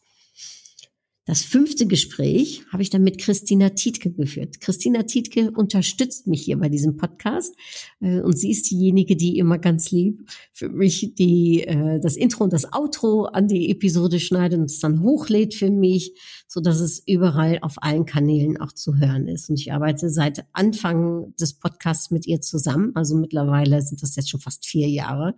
Das 1.24 1.42
fünfte 1.42 1.86
Gespräch 1.86 2.64
habe 2.72 2.82
ich 2.82 2.90
dann 2.90 3.04
mit 3.04 3.18
Christina 3.18 3.68
Tietke 3.70 4.10
geführt. 4.10 4.60
Christina 4.60 5.04
Tietke 5.04 5.52
unterstützt 5.52 6.26
mich 6.26 6.42
hier 6.42 6.58
bei 6.58 6.68
diesem 6.68 6.96
Podcast 6.96 7.54
äh, 8.00 8.20
und 8.20 8.36
sie 8.36 8.50
ist 8.50 8.68
diejenige, 8.72 9.14
die 9.14 9.38
immer 9.38 9.58
ganz 9.58 9.92
lieb 9.92 10.28
für 10.52 10.68
mich 10.68 11.14
die 11.14 11.62
äh, 11.62 12.00
das 12.00 12.16
Intro 12.16 12.42
und 12.42 12.52
das 12.52 12.72
Outro 12.72 13.26
an 13.26 13.46
die 13.46 13.70
Episode 13.70 14.18
schneidet 14.18 14.58
und 14.58 14.64
es 14.64 14.80
dann 14.80 15.00
hochlädt 15.02 15.54
für 15.54 15.70
mich, 15.70 16.12
so 16.48 16.60
dass 16.60 16.80
es 16.80 17.00
überall 17.06 17.60
auf 17.62 17.76
allen 17.76 18.04
Kanälen 18.04 18.60
auch 18.60 18.72
zu 18.72 18.96
hören 18.96 19.28
ist. 19.28 19.48
Und 19.48 19.60
ich 19.60 19.72
arbeite 19.72 20.10
seit 20.10 20.44
Anfang 20.52 21.36
des 21.36 21.54
Podcasts 21.54 22.10
mit 22.10 22.26
ihr 22.26 22.40
zusammen, 22.40 22.90
also 22.96 23.16
mittlerweile 23.16 23.80
sind 23.80 24.02
das 24.02 24.16
jetzt 24.16 24.28
schon 24.28 24.40
fast 24.40 24.66
vier 24.66 24.88
Jahre. 24.88 25.36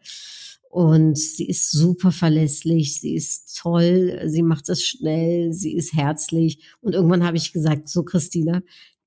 Und 0.74 1.16
sie 1.16 1.46
ist 1.46 1.70
super 1.70 2.10
verlässlich, 2.10 3.00
sie 3.00 3.14
ist 3.14 3.56
toll, 3.56 4.20
sie 4.26 4.42
macht 4.42 4.68
es 4.68 4.82
schnell, 4.82 5.52
sie 5.52 5.76
ist 5.76 5.92
herzlich. 5.92 6.64
Und 6.80 6.96
irgendwann 6.96 7.24
habe 7.24 7.36
ich 7.36 7.52
gesagt, 7.52 7.88
so 7.88 8.02
Christina, 8.02 8.60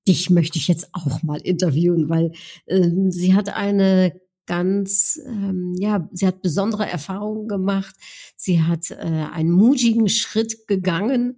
dich 0.08 0.30
möchte 0.30 0.56
ich 0.56 0.66
jetzt 0.66 0.88
auch 0.94 1.22
mal 1.22 1.42
interviewen, 1.42 2.08
weil 2.08 2.32
äh, 2.64 2.88
sie 3.10 3.34
hat 3.34 3.54
eine 3.54 4.18
ganz, 4.46 5.20
ähm, 5.26 5.74
ja, 5.78 6.08
sie 6.10 6.26
hat 6.26 6.40
besondere 6.40 6.86
Erfahrungen 6.86 7.48
gemacht. 7.48 7.94
Sie 8.34 8.62
hat 8.62 8.90
äh, 8.90 8.94
einen 9.30 9.50
mutigen 9.50 10.08
Schritt 10.08 10.68
gegangen 10.68 11.36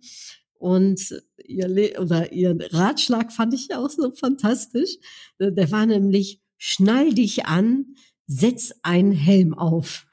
und 0.52 1.20
ihr 1.44 1.66
Le 1.66 2.00
oder 2.00 2.32
ihren 2.32 2.60
Ratschlag 2.60 3.32
fand 3.32 3.52
ich 3.52 3.74
auch 3.74 3.90
so 3.90 4.12
fantastisch. 4.12 4.98
Der 5.40 5.72
war 5.72 5.86
nämlich: 5.86 6.40
Schnall 6.56 7.14
dich 7.14 7.46
an, 7.46 7.96
setz 8.28 8.72
einen 8.84 9.10
Helm 9.10 9.54
auf. 9.54 10.06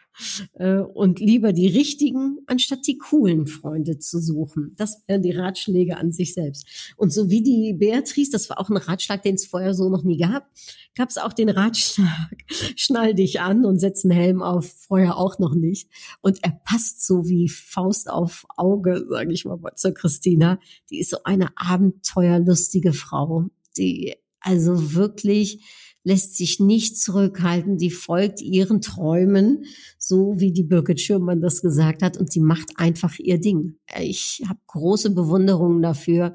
Äh, 0.54 0.80
und 0.80 1.20
lieber 1.20 1.54
die 1.54 1.68
richtigen, 1.68 2.40
anstatt 2.48 2.88
die 2.88 2.98
coolen 2.98 3.48
Freunde 3.48 4.00
zu 4.00 4.20
suchen. 4.20 4.74
Das 4.78 5.04
wären 5.08 5.22
die 5.22 5.32
Ratschläge 5.32 5.98
an 5.98 6.12
sich 6.12 6.34
selbst. 6.34 6.94
Und 6.98 7.14
so 7.14 7.30
wie 7.30 7.44
die 7.44 7.74
Beatrice, 7.74 8.32
das 8.32 8.50
war 8.50 8.60
auch 8.60 8.70
ein 8.70 8.78
Ratschlag, 8.78 9.22
den 9.24 9.36
es 9.36 9.46
vorher 9.46 9.74
so 9.74 9.90
noch 9.90 10.04
nie 10.04 10.18
gab, 10.18 10.50
gab 10.96 11.10
es 11.10 11.18
auch 11.18 11.34
den 11.34 11.50
Ratschlag, 11.50 12.08
schnall 12.76 13.14
dich 13.14 13.42
an 13.42 13.66
und 13.66 13.80
setz 13.80 14.04
einen 14.04 14.18
Helm 14.18 14.42
auf, 14.42 14.72
vorher 14.88 15.18
auch 15.18 15.40
noch 15.40 15.56
nicht. 15.56 15.90
Und 16.22 16.44
er 16.44 16.60
passt 16.66 17.06
so 17.06 17.28
wie 17.28 17.50
Faust 17.50 18.10
auf 18.10 18.46
Auge, 18.56 19.06
sage 19.10 19.34
ich 19.34 19.46
mal, 19.46 19.60
zur 19.76 19.94
Christina. 19.94 20.60
Die 20.90 21.00
ist 21.00 21.12
so 21.12 21.18
eine 21.24 21.50
abenteuerlustige 21.56 22.94
Frau, 22.94 23.46
die 23.78 24.16
also 24.40 24.94
wirklich 24.94 25.64
lässt 26.08 26.38
sich 26.38 26.62
nicht 26.62 26.98
zurückhalten, 26.98 27.78
die 27.78 27.92
folgt 27.92 28.42
ihren 28.42 28.80
Träumen, 28.80 29.66
so 29.98 30.40
wie 30.40 30.54
die 30.54 30.64
Birgit 30.64 31.02
Schürmann 31.02 31.42
das 31.42 31.62
gesagt 31.62 32.02
hat, 32.02 32.16
und 32.16 32.32
sie 32.32 32.40
macht 32.40 32.70
einfach 32.78 33.20
ihr 33.20 33.42
Ding. 33.42 33.76
Ich 34.00 34.42
habe 34.48 34.60
große 34.68 35.14
Bewunderung 35.14 35.82
dafür, 35.82 36.34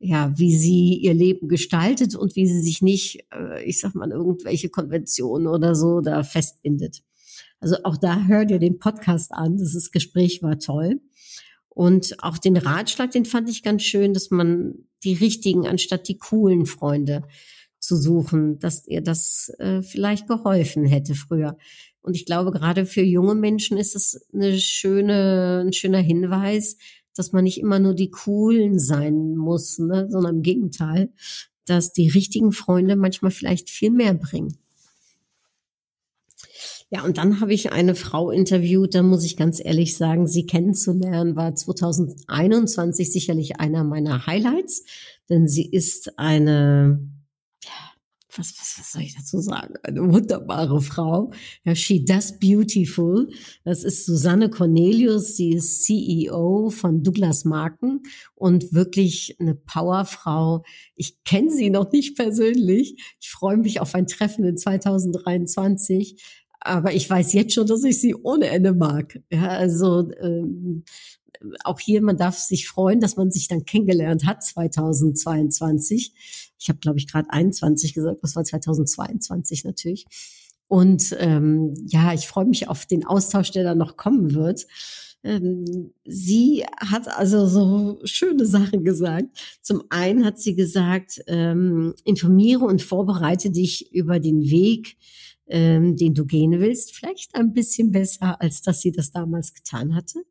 ja, 0.00 0.36
wie 0.36 0.56
sie 0.56 0.96
ihr 0.96 1.14
Leben 1.14 1.46
gestaltet 1.46 2.16
und 2.16 2.34
wie 2.34 2.48
sie 2.48 2.60
sich 2.60 2.82
nicht, 2.82 3.24
äh, 3.32 3.62
ich 3.64 3.78
sag 3.78 3.94
mal, 3.94 4.10
irgendwelche 4.10 4.68
Konventionen 4.68 5.46
oder 5.46 5.76
so 5.76 6.00
da 6.00 6.24
festbindet. 6.24 7.04
Also 7.60 7.76
auch 7.84 7.96
da 7.96 8.26
hört 8.26 8.50
ihr 8.50 8.58
den 8.58 8.80
Podcast 8.80 9.30
an. 9.30 9.58
Das 9.58 9.92
Gespräch 9.92 10.42
war 10.42 10.58
toll. 10.58 11.00
Und 11.68 12.16
auch 12.18 12.36
den 12.38 12.56
Ratschlag, 12.56 13.12
den 13.12 13.24
fand 13.24 13.48
ich 13.48 13.62
ganz 13.62 13.84
schön, 13.84 14.12
dass 14.12 14.32
man 14.32 14.74
die 15.04 15.14
richtigen 15.14 15.68
anstatt 15.68 16.08
die 16.08 16.18
coolen 16.18 16.66
Freunde 16.66 17.22
zu 17.84 17.96
suchen, 17.96 18.58
dass 18.58 18.86
ihr 18.86 19.00
das 19.00 19.52
äh, 19.58 19.82
vielleicht 19.82 20.28
geholfen 20.28 20.84
hätte 20.84 21.14
früher. 21.14 21.56
Und 22.02 22.16
ich 22.16 22.26
glaube, 22.26 22.50
gerade 22.50 22.84
für 22.84 23.02
junge 23.02 23.34
Menschen 23.34 23.78
ist 23.78 23.96
es 23.96 24.26
eine 24.32 24.58
schöne, 24.58 25.64
ein 25.66 25.72
schöner 25.72 26.00
Hinweis, 26.00 26.76
dass 27.16 27.32
man 27.32 27.44
nicht 27.44 27.58
immer 27.58 27.78
nur 27.78 27.94
die 27.94 28.10
coolen 28.10 28.78
sein 28.78 29.36
muss, 29.36 29.78
ne, 29.78 30.08
sondern 30.10 30.36
im 30.36 30.42
Gegenteil, 30.42 31.12
dass 31.64 31.92
die 31.92 32.08
richtigen 32.08 32.52
Freunde 32.52 32.96
manchmal 32.96 33.30
vielleicht 33.30 33.70
viel 33.70 33.90
mehr 33.90 34.14
bringen. 34.14 34.58
Ja, 36.90 37.02
und 37.02 37.18
dann 37.18 37.40
habe 37.40 37.54
ich 37.54 37.72
eine 37.72 37.94
Frau 37.94 38.30
interviewt, 38.30 38.94
da 38.94 39.02
muss 39.02 39.24
ich 39.24 39.36
ganz 39.36 39.60
ehrlich 39.64 39.96
sagen, 39.96 40.26
sie 40.26 40.46
kennenzulernen 40.46 41.34
war 41.34 41.54
2021 41.54 43.10
sicherlich 43.10 43.58
einer 43.58 43.82
meiner 43.82 44.26
Highlights, 44.26 44.84
denn 45.28 45.48
sie 45.48 45.68
ist 45.68 46.18
eine 46.18 47.00
was, 48.38 48.54
was, 48.58 48.78
was 48.78 48.92
soll 48.92 49.02
ich 49.02 49.16
dazu 49.16 49.40
sagen? 49.40 49.74
Eine 49.82 50.12
wunderbare 50.12 50.80
Frau. 50.80 51.32
Ja, 51.64 51.74
she 51.74 52.04
does 52.04 52.38
beautiful. 52.38 53.28
Das 53.64 53.84
ist 53.84 54.06
Susanne 54.06 54.50
Cornelius. 54.50 55.36
Sie 55.36 55.50
ist 55.54 55.84
CEO 55.84 56.70
von 56.70 57.02
Douglas 57.02 57.44
Marken 57.44 58.02
und 58.34 58.72
wirklich 58.72 59.36
eine 59.40 59.54
Powerfrau. 59.54 60.64
Ich 60.96 61.22
kenne 61.24 61.50
sie 61.50 61.70
noch 61.70 61.92
nicht 61.92 62.16
persönlich. 62.16 62.96
Ich 63.20 63.30
freue 63.30 63.56
mich 63.56 63.80
auf 63.80 63.94
ein 63.94 64.06
Treffen 64.06 64.44
in 64.44 64.56
2023. 64.56 66.22
Aber 66.60 66.94
ich 66.94 67.08
weiß 67.08 67.34
jetzt 67.34 67.52
schon, 67.52 67.66
dass 67.66 67.84
ich 67.84 68.00
sie 68.00 68.14
ohne 68.14 68.46
Ende 68.48 68.72
mag. 68.72 69.20
Ja, 69.30 69.48
also 69.48 70.10
ähm, 70.20 70.84
auch 71.64 71.80
hier, 71.80 72.02
man 72.02 72.16
darf 72.16 72.38
sich 72.38 72.68
freuen, 72.68 73.00
dass 73.00 73.16
man 73.16 73.30
sich 73.30 73.48
dann 73.48 73.64
kennengelernt 73.64 74.26
hat 74.26 74.42
2022. 74.42 76.12
Ich 76.58 76.68
habe, 76.68 76.78
glaube 76.78 76.98
ich, 76.98 77.10
gerade 77.10 77.30
21 77.30 77.94
gesagt, 77.94 78.22
das 78.22 78.36
war 78.36 78.44
2022 78.44 79.64
natürlich. 79.64 80.06
Und 80.68 81.14
ähm, 81.18 81.74
ja, 81.86 82.12
ich 82.14 82.26
freue 82.26 82.46
mich 82.46 82.68
auf 82.68 82.86
den 82.86 83.04
Austausch, 83.06 83.50
der 83.50 83.64
da 83.64 83.74
noch 83.74 83.96
kommen 83.96 84.34
wird. 84.34 84.66
Ähm, 85.22 85.92
sie 86.04 86.64
hat 86.78 87.08
also 87.08 87.46
so 87.46 88.00
schöne 88.04 88.46
Sachen 88.46 88.84
gesagt. 88.84 89.26
Zum 89.60 89.84
einen 89.90 90.24
hat 90.24 90.38
sie 90.38 90.54
gesagt, 90.54 91.22
ähm, 91.26 91.94
informiere 92.04 92.64
und 92.64 92.82
vorbereite 92.82 93.50
dich 93.50 93.92
über 93.92 94.20
den 94.20 94.42
Weg, 94.50 94.96
ähm, 95.46 95.96
den 95.96 96.14
du 96.14 96.24
gehen 96.24 96.60
willst, 96.60 96.94
vielleicht 96.94 97.34
ein 97.34 97.52
bisschen 97.52 97.90
besser, 97.90 98.40
als 98.40 98.62
dass 98.62 98.80
sie 98.80 98.92
das 98.92 99.12
damals 99.12 99.54
getan 99.54 99.94
hatte 99.94 100.24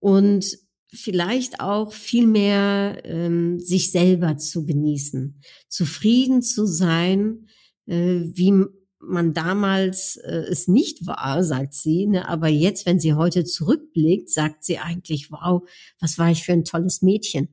und 0.00 0.58
vielleicht 0.88 1.60
auch 1.60 1.92
viel 1.92 2.26
mehr 2.26 3.02
ähm, 3.04 3.60
sich 3.60 3.90
selber 3.90 4.36
zu 4.38 4.64
genießen, 4.64 5.40
zufrieden 5.68 6.42
zu 6.42 6.66
sein, 6.66 7.48
äh, 7.86 8.20
wie 8.32 8.52
man 8.98 9.34
damals 9.34 10.16
äh, 10.16 10.44
es 10.48 10.68
nicht 10.68 11.06
war, 11.06 11.44
sagt 11.44 11.74
sie. 11.74 12.06
Ne? 12.06 12.28
Aber 12.28 12.48
jetzt, 12.48 12.86
wenn 12.86 13.00
sie 13.00 13.14
heute 13.14 13.44
zurückblickt, 13.44 14.30
sagt 14.30 14.64
sie 14.64 14.78
eigentlich, 14.78 15.30
wow, 15.30 15.62
was 16.00 16.18
war 16.18 16.30
ich 16.30 16.44
für 16.44 16.52
ein 16.52 16.64
tolles 16.64 17.02
Mädchen. 17.02 17.48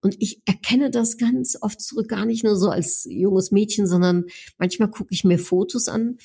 Und 0.00 0.16
ich 0.18 0.42
erkenne 0.46 0.90
das 0.90 1.16
ganz 1.16 1.56
oft 1.60 1.80
zurück, 1.80 2.08
gar 2.08 2.26
nicht 2.26 2.42
nur 2.42 2.56
so 2.56 2.70
als 2.70 3.06
junges 3.08 3.52
Mädchen, 3.52 3.86
sondern 3.86 4.24
manchmal 4.58 4.90
gucke 4.90 5.14
ich 5.14 5.22
mir 5.22 5.38
Fotos 5.38 5.86
an 5.86 6.18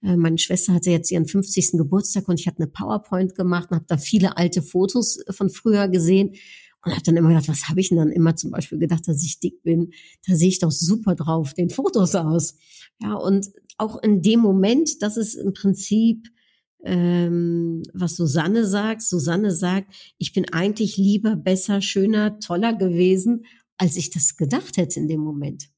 meine 0.00 0.38
Schwester 0.38 0.74
hatte 0.74 0.90
jetzt 0.90 1.10
ihren 1.10 1.26
50. 1.26 1.72
Geburtstag 1.72 2.28
und 2.28 2.38
ich 2.38 2.46
hatte 2.46 2.58
eine 2.58 2.68
PowerPoint 2.68 3.34
gemacht 3.34 3.70
und 3.70 3.76
habe 3.76 3.86
da 3.88 3.96
viele 3.96 4.36
alte 4.36 4.62
Fotos 4.62 5.18
von 5.30 5.50
früher 5.50 5.88
gesehen 5.88 6.36
und 6.84 6.92
habe 6.92 7.02
dann 7.02 7.16
immer 7.16 7.30
gedacht, 7.30 7.48
was 7.48 7.68
habe 7.68 7.80
ich 7.80 7.88
denn 7.88 7.98
dann 7.98 8.12
immer 8.12 8.36
zum 8.36 8.50
Beispiel 8.50 8.78
gedacht, 8.78 9.08
dass 9.08 9.24
ich 9.24 9.40
dick 9.40 9.62
bin? 9.62 9.92
Da 10.26 10.34
sehe 10.36 10.48
ich 10.48 10.60
doch 10.60 10.70
super 10.70 11.14
drauf 11.14 11.54
den 11.54 11.70
Fotos 11.70 12.14
aus. 12.14 12.54
Ja, 13.00 13.14
und 13.14 13.48
auch 13.76 14.00
in 14.02 14.22
dem 14.22 14.40
Moment, 14.40 15.02
das 15.02 15.16
ist 15.16 15.34
im 15.34 15.52
Prinzip, 15.52 16.28
ähm, 16.84 17.82
was 17.92 18.16
Susanne 18.16 18.66
sagt. 18.66 19.02
Susanne 19.02 19.50
sagt, 19.50 19.94
ich 20.18 20.32
bin 20.32 20.46
eigentlich 20.52 20.96
lieber, 20.96 21.36
besser, 21.36 21.80
schöner, 21.80 22.38
toller 22.38 22.74
gewesen, 22.74 23.44
als 23.76 23.96
ich 23.96 24.10
das 24.10 24.36
gedacht 24.36 24.76
hätte 24.76 25.00
in 25.00 25.08
dem 25.08 25.20
Moment. 25.20 25.68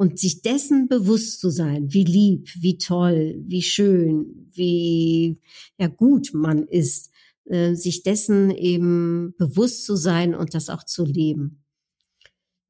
Und 0.00 0.18
sich 0.18 0.40
dessen 0.40 0.88
bewusst 0.88 1.40
zu 1.40 1.50
sein, 1.50 1.92
wie 1.92 2.04
lieb, 2.04 2.48
wie 2.58 2.78
toll, 2.78 3.38
wie 3.44 3.60
schön, 3.60 4.48
wie 4.50 5.38
ja, 5.78 5.88
gut 5.88 6.30
man 6.32 6.66
ist, 6.66 7.10
äh, 7.44 7.74
sich 7.74 8.02
dessen 8.02 8.50
eben 8.50 9.34
bewusst 9.36 9.84
zu 9.84 9.96
sein 9.96 10.34
und 10.34 10.54
das 10.54 10.70
auch 10.70 10.84
zu 10.84 11.04
leben. 11.04 11.66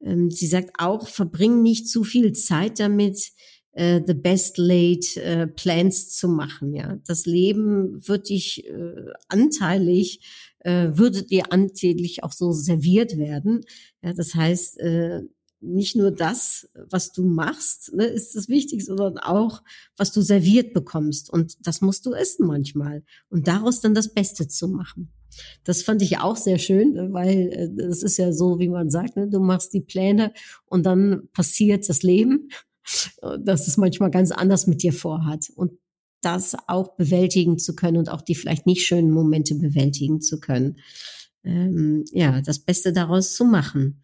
Ähm, 0.00 0.32
sie 0.32 0.48
sagt 0.48 0.72
auch, 0.78 1.06
verbring 1.06 1.62
nicht 1.62 1.88
zu 1.88 2.02
viel 2.02 2.32
Zeit 2.32 2.80
damit, 2.80 3.30
äh, 3.74 4.00
the 4.04 4.14
best 4.14 4.58
laid 4.58 5.16
äh, 5.18 5.46
plans 5.46 6.16
zu 6.16 6.26
machen. 6.26 6.74
Ja, 6.74 6.98
das 7.06 7.26
Leben 7.26 8.08
wird 8.08 8.28
dich 8.28 8.66
äh, 8.66 9.04
anteilig, 9.28 10.18
äh, 10.64 10.88
würde 10.94 11.22
dir 11.22 11.52
anteilig 11.52 12.24
auch 12.24 12.32
so 12.32 12.50
serviert 12.50 13.18
werden. 13.18 13.60
Ja, 14.02 14.14
das 14.14 14.34
heißt, 14.34 14.80
äh, 14.80 15.20
nicht 15.60 15.96
nur 15.96 16.10
das, 16.10 16.68
was 16.74 17.12
du 17.12 17.24
machst, 17.24 17.92
ne, 17.94 18.04
ist 18.04 18.34
das 18.34 18.48
wichtig, 18.48 18.84
sondern 18.84 19.18
auch, 19.18 19.62
was 19.96 20.12
du 20.12 20.22
serviert 20.22 20.72
bekommst. 20.72 21.30
Und 21.30 21.66
das 21.66 21.80
musst 21.80 22.06
du 22.06 22.12
essen 22.12 22.46
manchmal. 22.46 23.04
Und 23.28 23.46
daraus 23.46 23.80
dann 23.80 23.94
das 23.94 24.12
Beste 24.12 24.48
zu 24.48 24.68
machen. 24.68 25.12
Das 25.64 25.82
fand 25.82 26.02
ich 26.02 26.18
auch 26.18 26.36
sehr 26.36 26.58
schön, 26.58 26.94
ne, 26.94 27.12
weil 27.12 27.76
es 27.78 28.02
äh, 28.02 28.06
ist 28.06 28.16
ja 28.16 28.32
so, 28.32 28.58
wie 28.58 28.68
man 28.68 28.90
sagt, 28.90 29.16
ne, 29.16 29.28
du 29.28 29.40
machst 29.40 29.72
die 29.72 29.80
Pläne 29.80 30.32
und 30.66 30.84
dann 30.84 31.28
passiert 31.32 31.88
das 31.88 32.02
Leben, 32.02 32.48
dass 33.40 33.68
es 33.68 33.76
manchmal 33.76 34.10
ganz 34.10 34.32
anders 34.32 34.66
mit 34.66 34.82
dir 34.82 34.92
vorhat. 34.92 35.50
Und 35.54 35.72
das 36.22 36.54
auch 36.66 36.96
bewältigen 36.96 37.58
zu 37.58 37.74
können 37.74 37.96
und 37.96 38.10
auch 38.10 38.22
die 38.22 38.34
vielleicht 38.34 38.66
nicht 38.66 38.86
schönen 38.86 39.10
Momente 39.10 39.54
bewältigen 39.54 40.20
zu 40.20 40.38
können. 40.38 40.76
Ähm, 41.44 42.04
ja, 42.12 42.42
das 42.42 42.58
Beste 42.58 42.92
daraus 42.92 43.34
zu 43.34 43.44
machen 43.44 44.02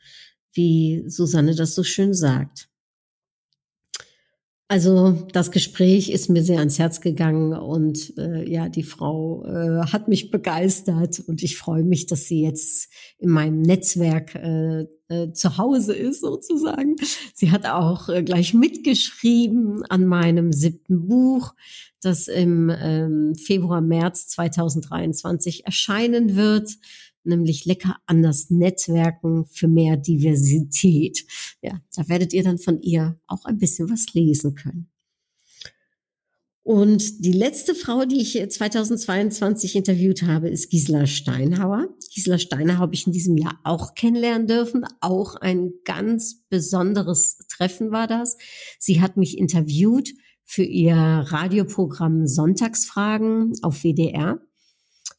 wie 0.57 1.05
Susanne 1.07 1.55
das 1.55 1.75
so 1.75 1.85
schön 1.85 2.15
sagt. 2.15 2.69
Also 4.69 5.13
das 5.33 5.53
Gespräch 5.53 6.11
ist 6.11 6.29
mir 6.29 6.43
sehr 6.43 6.59
ans 6.59 6.81
Herz 6.81 7.01
gegangen 7.01 7.53
und 7.53 8.19
äh, 8.19 8.51
ja, 8.51 8.69
die 8.69 8.83
Frau 8.83 9.45
äh, 9.45 9.87
hat 9.93 10.09
mich 10.09 10.33
begeistert 10.33 11.21
und 11.21 11.45
ich 11.45 11.57
freue 11.57 11.85
mich, 11.85 12.07
dass 12.07 12.25
sie 12.25 12.43
jetzt 12.43 12.93
in 13.19 13.31
meinem 13.31 13.63
Netzwerk 13.63 14.35
äh, 14.35 14.87
äh, 15.07 15.31
zu 15.33 15.57
Hause 15.57 15.95
ist 15.95 16.21
sozusagen. 16.21 16.97
Sie 17.33 17.53
hat 17.53 17.65
auch 17.65 18.09
äh, 18.09 18.25
gleich 18.25 18.55
mitgeschrieben 18.55 19.85
an 19.89 20.05
meinem 20.05 20.53
siebten 20.53 21.07
Buch, 21.07 21.55
das 22.03 22.27
im 22.27 22.69
ähm, 22.77 23.37
Februar, 23.37 23.81
März 23.81 24.27
2023 24.29 25.65
erscheinen 25.65 26.35
wird 26.35 26.73
nämlich 27.27 27.65
lecker 27.65 27.97
anders 28.07 28.51
Netzwerken 28.51 29.47
für 29.47 29.69
mehr 29.69 29.97
Diversität. 29.97 31.27
Ja, 31.63 31.81
da 31.95 32.09
werdet 32.09 32.33
ihr 32.33 32.43
dann 32.43 32.59
von 32.59 32.81
ihr 32.81 33.19
auch 33.27 33.45
ein 33.45 33.59
bisschen 33.59 33.91
was 33.91 34.13
lesen 34.15 34.55
können. 34.55 34.91
Und 36.67 37.25
die 37.25 37.33
letzte 37.33 37.77
Frau, 37.77 38.07
die 38.07 38.21
ich 38.21 38.33
2022 38.33 39.77
interviewt 39.77 40.23
habe, 40.25 40.49
ist 40.49 40.69
Gisela 40.69 41.07
Steinhauer. 41.07 41.87
Gisela 42.13 42.39
Steinhauer 42.39 42.81
habe 42.81 42.95
ich 42.95 43.07
in 43.07 43.13
diesem 43.13 43.37
Jahr 43.37 43.61
auch 43.63 43.95
kennenlernen 43.95 44.49
dürfen. 44.49 44.85
Auch 45.01 45.37
ein 45.37 45.75
ganz 45.85 46.43
besonderes 46.49 47.39
Treffen 47.49 47.93
war 47.93 48.09
das. 48.09 48.37
Sie 48.81 49.01
hat 49.01 49.17
mich 49.17 49.39
interviewt 49.39 50.13
für 50.45 50.65
ihr 50.65 50.97
Radioprogramm 50.97 52.27
Sonntagsfragen 52.27 53.53
auf 53.63 53.85
WDR. 53.85 54.41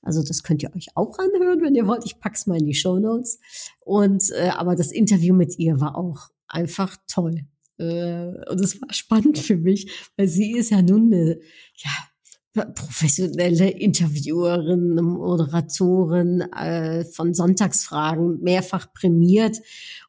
Also 0.02 0.24
das 0.24 0.44
könnt 0.44 0.64
ihr 0.64 0.74
euch 0.76 0.88
auch 0.96 1.18
anhören, 1.20 1.62
wenn 1.62 1.76
ihr 1.76 1.88
wollt. 1.88 2.06
Ich 2.06 2.20
pack's 2.20 2.48
mal 2.48 2.58
in 2.58 2.66
die 2.66 2.74
Show 2.74 3.00
Notes. 3.00 3.40
Und 3.82 4.32
äh, 4.32 4.50
aber 4.50 4.76
das 4.76 4.92
Interview 4.92 5.36
mit 5.36 5.58
ihr 5.58 5.80
war 5.80 5.98
auch 5.98 6.30
einfach 6.48 6.98
toll. 7.08 7.46
Äh, 7.78 8.28
und 8.50 8.62
es 8.62 8.82
war 8.82 8.94
spannend 8.94 9.38
für 9.38 9.58
mich, 9.58 10.10
weil 10.16 10.28
sie 10.28 10.54
ist 10.54 10.72
ja 10.72 10.82
nun 10.82 11.14
eine 11.14 11.40
ja, 11.76 11.92
professionelle 12.66 13.70
Interviewerin, 13.70 14.96
Moderatorin 14.96 16.42
äh, 16.42 17.06
von 17.06 17.34
Sonntagsfragen, 17.34 18.42
mehrfach 18.42 18.94
prämiert. 18.94 19.58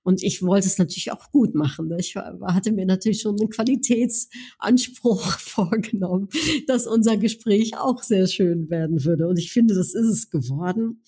Und 0.02 0.22
ich 0.22 0.42
wollte 0.42 0.66
es 0.66 0.78
natürlich 0.78 1.12
auch 1.12 1.30
gut 1.30 1.54
machen. 1.54 1.92
Ich 1.98 2.16
hatte 2.16 2.72
mir 2.72 2.86
natürlich 2.86 3.20
schon 3.20 3.38
einen 3.38 3.50
Qualitätsanspruch 3.50 5.22
vorgenommen, 5.38 6.28
dass 6.66 6.86
unser 6.86 7.16
Gespräch 7.16 7.76
auch 7.76 8.02
sehr 8.02 8.26
schön 8.26 8.70
werden 8.70 9.04
würde. 9.04 9.28
Und 9.28 9.38
ich 9.38 9.52
finde, 9.52 9.74
das 9.74 9.94
ist 9.94 10.08
es 10.08 10.30
geworden. 10.30 11.02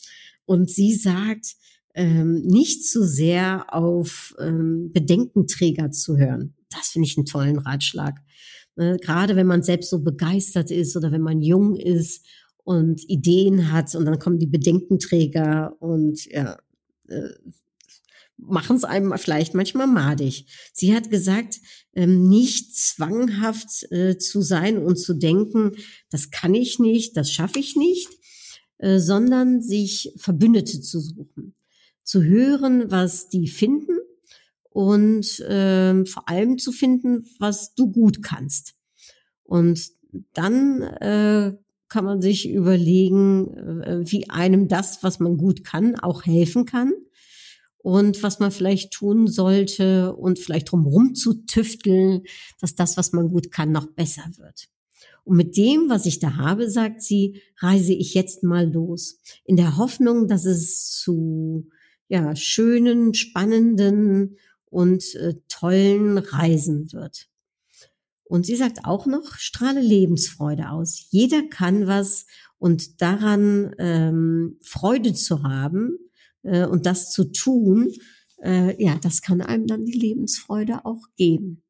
Und 0.44 0.70
sie 0.70 0.94
sagt, 0.94 1.56
ähm, 1.94 2.42
nicht 2.42 2.86
zu 2.86 3.04
sehr 3.04 3.74
auf 3.74 4.34
ähm, 4.38 4.90
Bedenkenträger 4.92 5.90
zu 5.90 6.16
hören. 6.16 6.54
Das 6.70 6.88
finde 6.88 7.06
ich 7.06 7.16
einen 7.16 7.26
tollen 7.26 7.58
Ratschlag. 7.58 8.20
Ne? 8.76 8.96
Gerade 9.00 9.36
wenn 9.36 9.46
man 9.46 9.62
selbst 9.62 9.90
so 9.90 10.02
begeistert 10.02 10.70
ist 10.70 10.96
oder 10.96 11.12
wenn 11.12 11.20
man 11.20 11.42
jung 11.42 11.76
ist 11.76 12.24
und 12.64 13.08
Ideen 13.08 13.72
hat 13.72 13.94
und 13.94 14.04
dann 14.04 14.18
kommen 14.18 14.38
die 14.38 14.46
Bedenkenträger 14.46 15.76
und 15.80 16.24
ja, 16.26 16.58
äh, 17.08 17.30
machen 18.36 18.76
es 18.76 18.84
einem 18.84 19.16
vielleicht 19.18 19.54
manchmal 19.54 19.86
madig. 19.86 20.46
Sie 20.72 20.94
hat 20.94 21.10
gesagt, 21.10 21.60
ähm, 21.94 22.28
nicht 22.28 22.74
zwanghaft 22.76 23.90
äh, 23.90 24.16
zu 24.16 24.42
sein 24.42 24.78
und 24.78 24.96
zu 24.96 25.14
denken, 25.14 25.72
das 26.10 26.30
kann 26.30 26.54
ich 26.54 26.78
nicht, 26.78 27.16
das 27.16 27.30
schaffe 27.30 27.58
ich 27.58 27.76
nicht, 27.76 28.08
äh, 28.78 28.98
sondern 28.98 29.60
sich 29.60 30.12
Verbündete 30.16 30.80
zu 30.80 31.00
suchen, 31.00 31.54
zu 32.02 32.22
hören, 32.22 32.90
was 32.90 33.28
die 33.28 33.48
finden 33.48 33.99
und 34.70 35.40
äh, 35.40 36.04
vor 36.06 36.28
allem 36.28 36.58
zu 36.58 36.72
finden, 36.72 37.26
was 37.38 37.74
du 37.74 37.90
gut 37.90 38.22
kannst. 38.22 38.74
Und 39.42 39.90
dann 40.32 40.82
äh, 40.82 41.56
kann 41.88 42.04
man 42.04 42.22
sich 42.22 42.48
überlegen, 42.48 43.82
äh, 43.82 44.00
wie 44.02 44.30
einem 44.30 44.68
das, 44.68 45.02
was 45.02 45.20
man 45.20 45.36
gut 45.36 45.64
kann, 45.64 45.96
auch 45.96 46.24
helfen 46.24 46.64
kann 46.64 46.92
und 47.78 48.22
was 48.22 48.38
man 48.38 48.52
vielleicht 48.52 48.92
tun 48.92 49.26
sollte 49.26 50.14
und 50.14 50.38
vielleicht 50.38 50.70
drumherum 50.70 51.14
zu 51.14 51.44
tüfteln, 51.46 52.22
dass 52.60 52.74
das, 52.74 52.96
was 52.96 53.12
man 53.12 53.28
gut 53.28 53.50
kann, 53.50 53.72
noch 53.72 53.86
besser 53.86 54.24
wird. 54.36 54.68
Und 55.24 55.36
mit 55.36 55.56
dem, 55.56 55.88
was 55.88 56.06
ich 56.06 56.18
da 56.18 56.36
habe, 56.36 56.70
sagt 56.70 57.02
sie, 57.02 57.42
reise 57.58 57.92
ich 57.92 58.14
jetzt 58.14 58.42
mal 58.42 58.70
los. 58.70 59.20
In 59.44 59.56
der 59.56 59.76
Hoffnung, 59.76 60.28
dass 60.28 60.44
es 60.44 60.90
zu 60.90 61.68
ja, 62.08 62.34
schönen, 62.34 63.14
spannenden 63.14 64.36
und 64.70 65.14
äh, 65.16 65.34
tollen 65.48 66.18
Reisen 66.18 66.92
wird. 66.92 67.28
Und 68.24 68.46
sie 68.46 68.56
sagt 68.56 68.84
auch 68.84 69.06
noch, 69.06 69.34
strahle 69.34 69.80
Lebensfreude 69.80 70.70
aus. 70.70 71.06
Jeder 71.10 71.42
kann 71.42 71.88
was 71.88 72.26
und 72.58 73.02
daran 73.02 73.74
ähm, 73.78 74.58
Freude 74.62 75.14
zu 75.14 75.42
haben 75.42 75.98
äh, 76.42 76.64
und 76.64 76.86
das 76.86 77.10
zu 77.10 77.24
tun, 77.32 77.92
äh, 78.42 78.82
ja, 78.82 78.96
das 79.02 79.20
kann 79.22 79.40
einem 79.40 79.66
dann 79.66 79.84
die 79.84 79.98
Lebensfreude 79.98 80.84
auch 80.84 81.02
geben. 81.16 81.62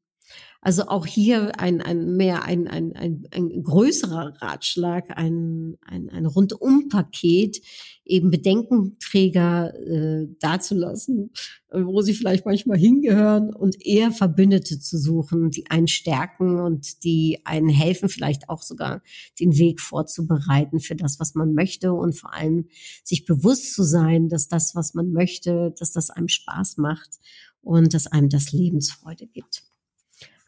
Also 0.62 0.88
auch 0.88 1.07
hier 1.07 1.59
ein, 1.59 1.81
ein 1.81 2.16
mehr 2.16 2.44
ein, 2.44 2.68
ein, 2.68 2.92
ein, 2.94 3.27
ein 3.31 3.62
größerer 3.62 4.35
Ratschlag, 4.42 5.16
ein, 5.16 5.79
ein, 5.81 6.11
ein 6.11 6.27
Rundum-Paket, 6.27 7.62
eben 8.05 8.31
Bedenkenträger 8.31 9.73
äh, 9.75 10.27
dazulassen, 10.38 11.31
wo 11.73 12.03
sie 12.03 12.12
vielleicht 12.12 12.44
manchmal 12.44 12.77
hingehören 12.77 13.55
und 13.55 13.77
eher 13.87 14.12
Verbündete 14.12 14.79
zu 14.81 14.99
suchen, 14.99 15.51
die 15.51 15.70
einen 15.70 15.88
stärken 15.88 16.61
und 16.61 17.05
die 17.05 17.38
einen 17.44 17.70
helfen, 17.70 18.11
vielleicht 18.11 18.51
auch 18.51 18.62
sogar 18.62 19.03
den 19.38 19.57
Weg 19.57 19.81
vorzubereiten 19.81 20.81
für 20.81 20.96
das, 20.96 21.18
was 21.20 21.35
man 21.35 21.55
möchte 21.55 21.94
und 21.94 22.12
vor 22.14 22.35
allem 22.35 22.66
sich 23.03 23.25
bewusst 23.25 23.75
zu 23.75 23.83
sein, 23.83 24.29
dass 24.29 24.49
das, 24.49 24.75
was 24.75 24.92
man 24.92 25.12
möchte, 25.12 25.73
dass 25.79 25.92
das 25.92 26.11
einem 26.11 26.29
Spaß 26.29 26.77
macht 26.77 27.18
und 27.62 27.94
dass 27.94 28.07
einem 28.09 28.29
das 28.29 28.53
Lebensfreude 28.53 29.27
gibt. 29.27 29.69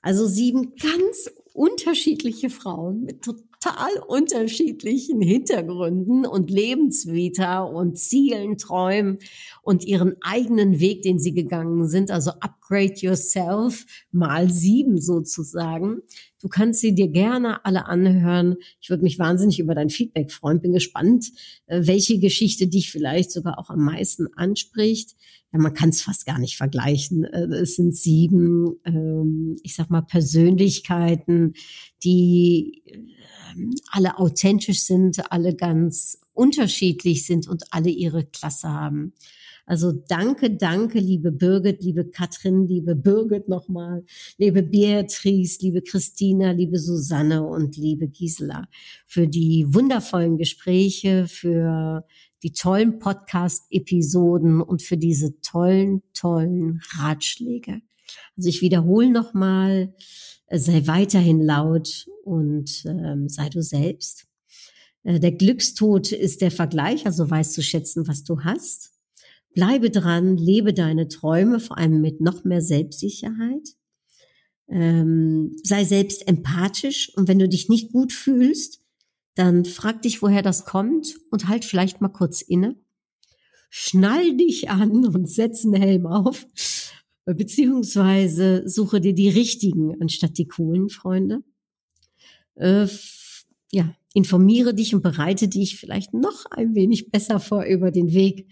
Also 0.03 0.27
sieben 0.27 0.75
ganz 0.77 1.31
unterschiedliche 1.55 2.51
Frauen 2.51 3.05
mit 3.05 3.23
total 3.23 3.99
unterschiedlichen 4.09 5.21
Hintergründen 5.23 6.27
und 6.27 6.51
Lebensvita 6.51 7.63
und 7.63 7.99
Zielen, 7.99 8.59
Träumen 8.59 9.19
und 9.63 9.85
ihren 9.85 10.17
eigenen 10.23 10.81
Weg, 10.81 11.03
den 11.03 11.19
sie 11.19 11.33
gegangen 11.33 11.87
sind. 11.87 12.11
Also 12.11 12.33
upgrade 12.41 12.95
yourself 12.97 13.87
mal 14.11 14.51
sieben 14.51 15.01
sozusagen. 15.01 16.03
Du 16.43 16.49
kannst 16.49 16.81
sie 16.81 16.95
dir 16.95 17.09
gerne 17.09 17.65
alle 17.65 17.87
anhören. 17.87 18.57
Ich 18.81 18.91
würde 18.91 19.05
mich 19.05 19.19
wahnsinnig 19.19 19.61
über 19.61 19.75
dein 19.75 19.91
Feedback 19.91 20.31
freuen. 20.33 20.61
Bin 20.61 20.73
gespannt, 20.73 21.31
äh, 21.67 21.87
welche 21.87 22.19
Geschichte 22.19 22.67
dich 22.67 22.91
vielleicht 22.91 23.31
sogar 23.31 23.59
auch 23.59 23.71
am 23.71 23.85
meisten 23.85 24.27
anspricht 24.37 25.15
ja, 25.53 25.59
man 25.59 25.75
kann 25.75 25.91
es 25.91 26.03
fast 26.03 26.25
gar 26.25 26.39
nicht 26.39 26.57
vergleichen. 26.57 27.25
Äh, 27.25 27.45
es 27.57 27.77
sind 27.77 27.95
sieben, 27.95 28.77
ähm, 28.85 29.57
ich 29.63 29.75
sag 29.75 29.91
mal, 29.91 30.03
Persönlichkeiten, 30.03 31.55
die 32.03 32.83
ähm, 32.87 33.75
alle 33.91 34.19
authentisch 34.19 34.83
sind, 34.83 35.31
alle 35.31 35.55
ganz 35.55 36.21
unterschiedlich 36.33 37.27
sind 37.27 37.49
und 37.49 37.65
alle 37.71 37.91
ihre 37.91 38.25
Klasse 38.25 38.71
haben. 38.71 39.13
Also 39.73 39.91
danke, 39.91 40.51
danke, 40.51 40.99
liebe 40.99 41.33
Birgit, 41.33 41.83
liebe 41.83 42.05
Katrin, 42.05 42.69
liebe 42.69 42.95
Birgit 42.95 43.49
nochmal, 43.49 44.05
liebe 44.37 44.63
Beatrice, 44.63 45.61
liebe 45.63 45.81
Christina, 45.81 46.51
liebe 46.51 46.79
Susanne 46.79 47.43
und 47.43 47.79
liebe 47.79 48.07
Gisela 48.07 48.69
für 49.07 49.27
die 49.27 49.65
wundervollen 49.67 50.37
Gespräche, 50.37 51.27
für 51.27 52.07
die 52.43 52.53
tollen 52.53 52.99
Podcast-Episoden 52.99 54.61
und 54.61 54.83
für 54.83 54.99
diese 54.99 55.41
tollen, 55.41 56.03
tollen 56.13 56.83
Ratschläge. 56.99 57.81
Also 58.37 58.51
ich 58.51 58.61
wiederhole 58.61 59.11
nochmal, 59.11 59.95
äh, 60.49 60.59
sei 60.59 60.87
weiterhin 60.87 61.41
laut 61.41 62.09
und 62.25 62.85
ähm, 62.85 63.27
sei 63.31 63.49
du 63.49 63.63
selbst. 63.63 64.27
Äh, 65.03 65.19
der 65.19 65.33
Glückstod 65.33 66.13
ist 66.13 66.43
der 66.43 66.51
Vergleich, 66.51 67.07
also 67.07 67.31
weißt 67.31 67.55
zu 67.55 67.63
schätzen, 67.63 68.07
was 68.07 68.23
du 68.23 68.41
hast. 68.41 68.92
Bleibe 69.55 69.91
dran, 69.91 70.37
lebe 70.37 70.73
deine 70.73 71.09
Träume, 71.09 71.61
vor 71.61 71.79
allem 71.79 72.01
mit 72.01 72.21
noch 72.21 72.45
mehr 72.45 72.63
Selbstsicherheit. 72.63 73.69
Ähm, 74.69 75.57
sei 75.63 75.85
selbst 75.85 76.27
empathisch 76.27 77.13
und 77.17 77.29
wenn 77.29 77.39
du 77.39 77.49
dich 77.49 77.69
nicht 77.69 77.93
gut 77.93 78.13
fühlst, 78.13 78.81
dann 79.35 79.65
frag 79.65 80.03
dich, 80.03 80.23
woher 80.23 80.43
das 80.43 80.65
kommt 80.65 81.17
und 81.31 81.49
halt 81.49 81.65
vielleicht 81.65 82.01
mal 82.01 82.09
kurz 82.09 82.43
inne. 82.43 82.77
Schnall 83.71 84.37
dich 84.37 84.71
an 84.71 85.07
und 85.07 85.29
setz 85.29 85.65
einen 85.65 85.75
Helm 85.75 86.07
auf, 86.07 86.47
beziehungsweise 87.25 88.69
suche 88.69 89.01
dir 89.01 89.15
die 89.15 89.29
richtigen 89.29 90.01
anstatt 90.01 90.39
die 90.39 90.49
coolen 90.49 90.89
Freunde. 90.89 91.43
Äh, 92.55 92.87
ja, 93.73 93.95
informiere 94.13 94.75
dich 94.75 94.95
und 94.95 95.03
bereite 95.03 95.49
dich 95.49 95.79
vielleicht 95.79 96.13
noch 96.13 96.47
ein 96.51 96.75
wenig 96.75 97.11
besser 97.11 97.41
vor 97.41 97.65
über 97.65 97.91
den 97.91 98.13
Weg, 98.13 98.47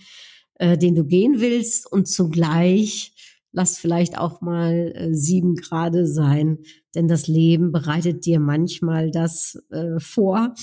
äh, 0.61 0.77
den 0.77 0.95
du 0.95 1.05
gehen 1.05 1.41
willst 1.41 1.91
und 1.91 2.07
zugleich 2.07 3.15
lass 3.51 3.79
vielleicht 3.79 4.19
auch 4.19 4.43
mal 4.43 4.93
äh, 4.95 5.15
sieben 5.15 5.57
Grade 5.57 6.07
sein, 6.07 6.59
denn 6.95 7.09
das 7.09 7.27
Leben 7.27 7.73
bereitet 7.73 8.27
dir 8.27 8.41
manchmal 8.41 9.11
das 9.11 9.59
äh, 9.71 9.99
vor, 9.99 10.55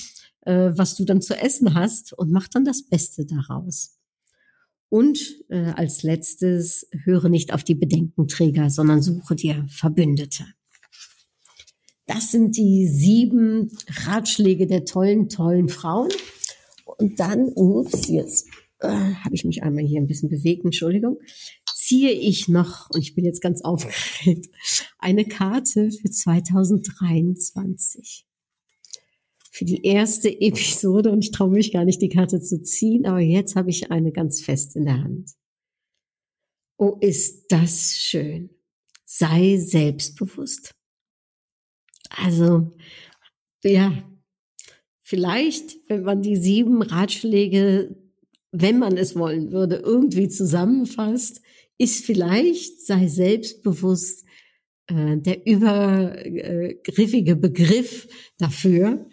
äh, 0.41 0.69
was 0.75 0.95
du 0.95 1.03
dann 1.03 1.21
zu 1.21 1.35
essen 1.35 1.73
hast 1.73 2.13
und 2.13 2.31
mach 2.31 2.47
dann 2.47 2.63
das 2.63 2.83
Beste 2.83 3.25
daraus. 3.25 3.97
Und 4.89 5.19
äh, 5.49 5.71
als 5.75 6.03
letztes, 6.03 6.87
höre 7.03 7.27
nicht 7.27 7.51
auf 7.51 7.63
die 7.63 7.75
Bedenkenträger, 7.75 8.69
sondern 8.69 9.01
suche 9.01 9.35
dir 9.35 9.65
Verbündete. 9.67 10.45
Das 12.05 12.31
sind 12.31 12.55
die 12.55 12.87
sieben 12.87 13.71
Ratschläge 14.05 14.67
der 14.67 14.85
tollen, 14.85 15.27
tollen 15.27 15.67
Frauen. 15.67 16.09
Und 16.85 17.19
dann, 17.19 17.49
ups, 17.55 18.07
jetzt 18.07 18.47
äh, 18.79 18.87
habe 18.87 19.35
ich 19.35 19.45
mich 19.45 19.63
einmal 19.63 19.83
hier 19.83 19.99
ein 19.99 20.07
bisschen 20.07 20.29
bewegt, 20.29 20.65
Entschuldigung 20.65 21.17
ziehe 21.87 22.11
ich 22.11 22.49
noch, 22.49 22.89
und 22.89 23.01
ich 23.01 23.15
bin 23.15 23.23
jetzt 23.23 23.41
ganz 23.41 23.61
aufgeregt, 23.61 24.49
eine 24.99 25.23
Karte 25.25 25.89
für 25.89 26.09
2023. 26.09 28.25
Für 29.51 29.63
die 29.63 29.85
erste 29.85 30.29
Episode 30.41 31.11
und 31.11 31.23
ich 31.23 31.31
traue 31.31 31.51
mich 31.51 31.71
gar 31.71 31.85
nicht, 31.85 32.01
die 32.01 32.09
Karte 32.09 32.41
zu 32.41 32.61
ziehen, 32.61 33.05
aber 33.05 33.21
jetzt 33.21 33.55
habe 33.55 33.69
ich 33.69 33.89
eine 33.89 34.11
ganz 34.11 34.41
fest 34.41 34.75
in 34.75 34.83
der 34.85 35.01
Hand. 35.01 35.31
Oh, 36.77 36.97
ist 36.99 37.45
das 37.49 37.95
schön. 37.95 38.49
Sei 39.05 39.55
selbstbewusst. 39.57 40.75
Also, 42.09 42.75
ja, 43.63 44.03
vielleicht, 44.99 45.89
wenn 45.89 46.03
man 46.03 46.21
die 46.21 46.35
sieben 46.35 46.81
Ratschläge, 46.81 47.95
wenn 48.51 48.79
man 48.79 48.97
es 48.97 49.15
wollen 49.15 49.51
würde, 49.51 49.77
irgendwie 49.77 50.29
zusammenfasst, 50.29 51.41
ist 51.77 52.05
vielleicht, 52.05 52.85
sei 52.85 53.07
selbstbewusst, 53.07 54.25
äh, 54.87 55.17
der 55.17 55.45
übergriffige 55.45 57.35
Begriff 57.35 58.07
dafür, 58.37 59.07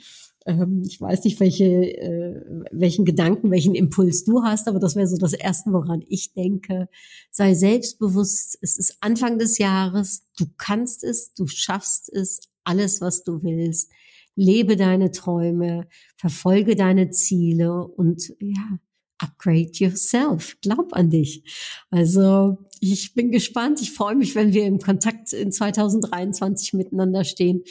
Ähm, 0.46 0.82
ich 0.86 1.00
weiß 1.00 1.24
nicht, 1.24 1.40
welche, 1.40 1.64
äh, 1.64 2.44
welchen 2.70 3.04
Gedanken, 3.06 3.50
welchen 3.50 3.74
Impuls 3.74 4.24
du 4.24 4.42
hast, 4.42 4.68
aber 4.68 4.78
das 4.78 4.94
wäre 4.94 5.06
so 5.06 5.16
das 5.16 5.32
Erste, 5.32 5.72
woran 5.72 6.04
ich 6.06 6.34
denke. 6.34 6.88
Sei 7.30 7.54
selbstbewusst. 7.54 8.58
Es 8.60 8.76
ist 8.78 8.98
Anfang 9.00 9.38
des 9.38 9.56
Jahres. 9.58 10.24
Du 10.36 10.44
kannst 10.58 11.02
es, 11.02 11.32
du 11.32 11.46
schaffst 11.46 12.12
es, 12.12 12.40
alles, 12.62 13.00
was 13.00 13.24
du 13.24 13.42
willst. 13.42 13.90
Lebe 14.36 14.76
deine 14.76 15.12
Träume, 15.12 15.86
verfolge 16.16 16.76
deine 16.76 17.10
Ziele 17.10 17.86
und 17.86 18.34
ja, 18.40 18.78
upgrade 19.24 19.72
yourself. 19.74 20.56
Glaub 20.60 20.92
an 20.92 21.10
dich. 21.10 21.42
Also 21.90 22.58
ich 22.80 23.14
bin 23.14 23.30
gespannt. 23.30 23.80
Ich 23.80 23.92
freue 23.92 24.14
mich, 24.14 24.34
wenn 24.34 24.52
wir 24.52 24.64
im 24.66 24.78
Kontakt 24.78 25.32
in 25.32 25.50
2023 25.50 26.74
miteinander 26.74 27.24
stehen 27.24 27.62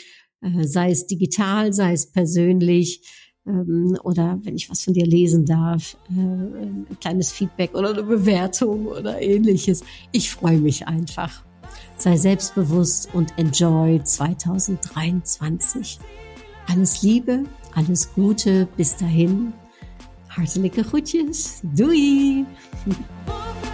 äh, 0.43 0.63
sei 0.65 0.91
es 0.91 1.07
digital, 1.07 1.73
sei 1.73 1.93
es 1.93 2.11
persönlich 2.11 3.01
ähm, 3.47 3.97
oder 4.03 4.39
wenn 4.43 4.55
ich 4.55 4.69
was 4.69 4.83
von 4.83 4.93
dir 4.93 5.05
lesen 5.05 5.45
darf, 5.45 5.97
äh, 6.09 6.13
ein 6.19 6.85
kleines 6.99 7.31
Feedback 7.31 7.73
oder 7.73 7.91
eine 7.91 8.03
Bewertung 8.03 8.87
oder 8.87 9.21
ähnliches. 9.21 9.85
Ich 10.11 10.31
freue 10.31 10.59
mich 10.59 10.87
einfach. 10.87 11.43
Sei 11.97 12.17
selbstbewusst 12.17 13.13
und 13.13 13.37
enjoy 13.37 14.03
2023. 14.03 15.99
Alles 16.67 17.01
Liebe, 17.01 17.45
alles 17.73 18.13
Gute, 18.13 18.67
bis 18.77 18.97
dahin. 18.97 19.53
Hartelijke 20.35 20.83
groetjes. 20.83 21.59
Doei! 21.63 22.45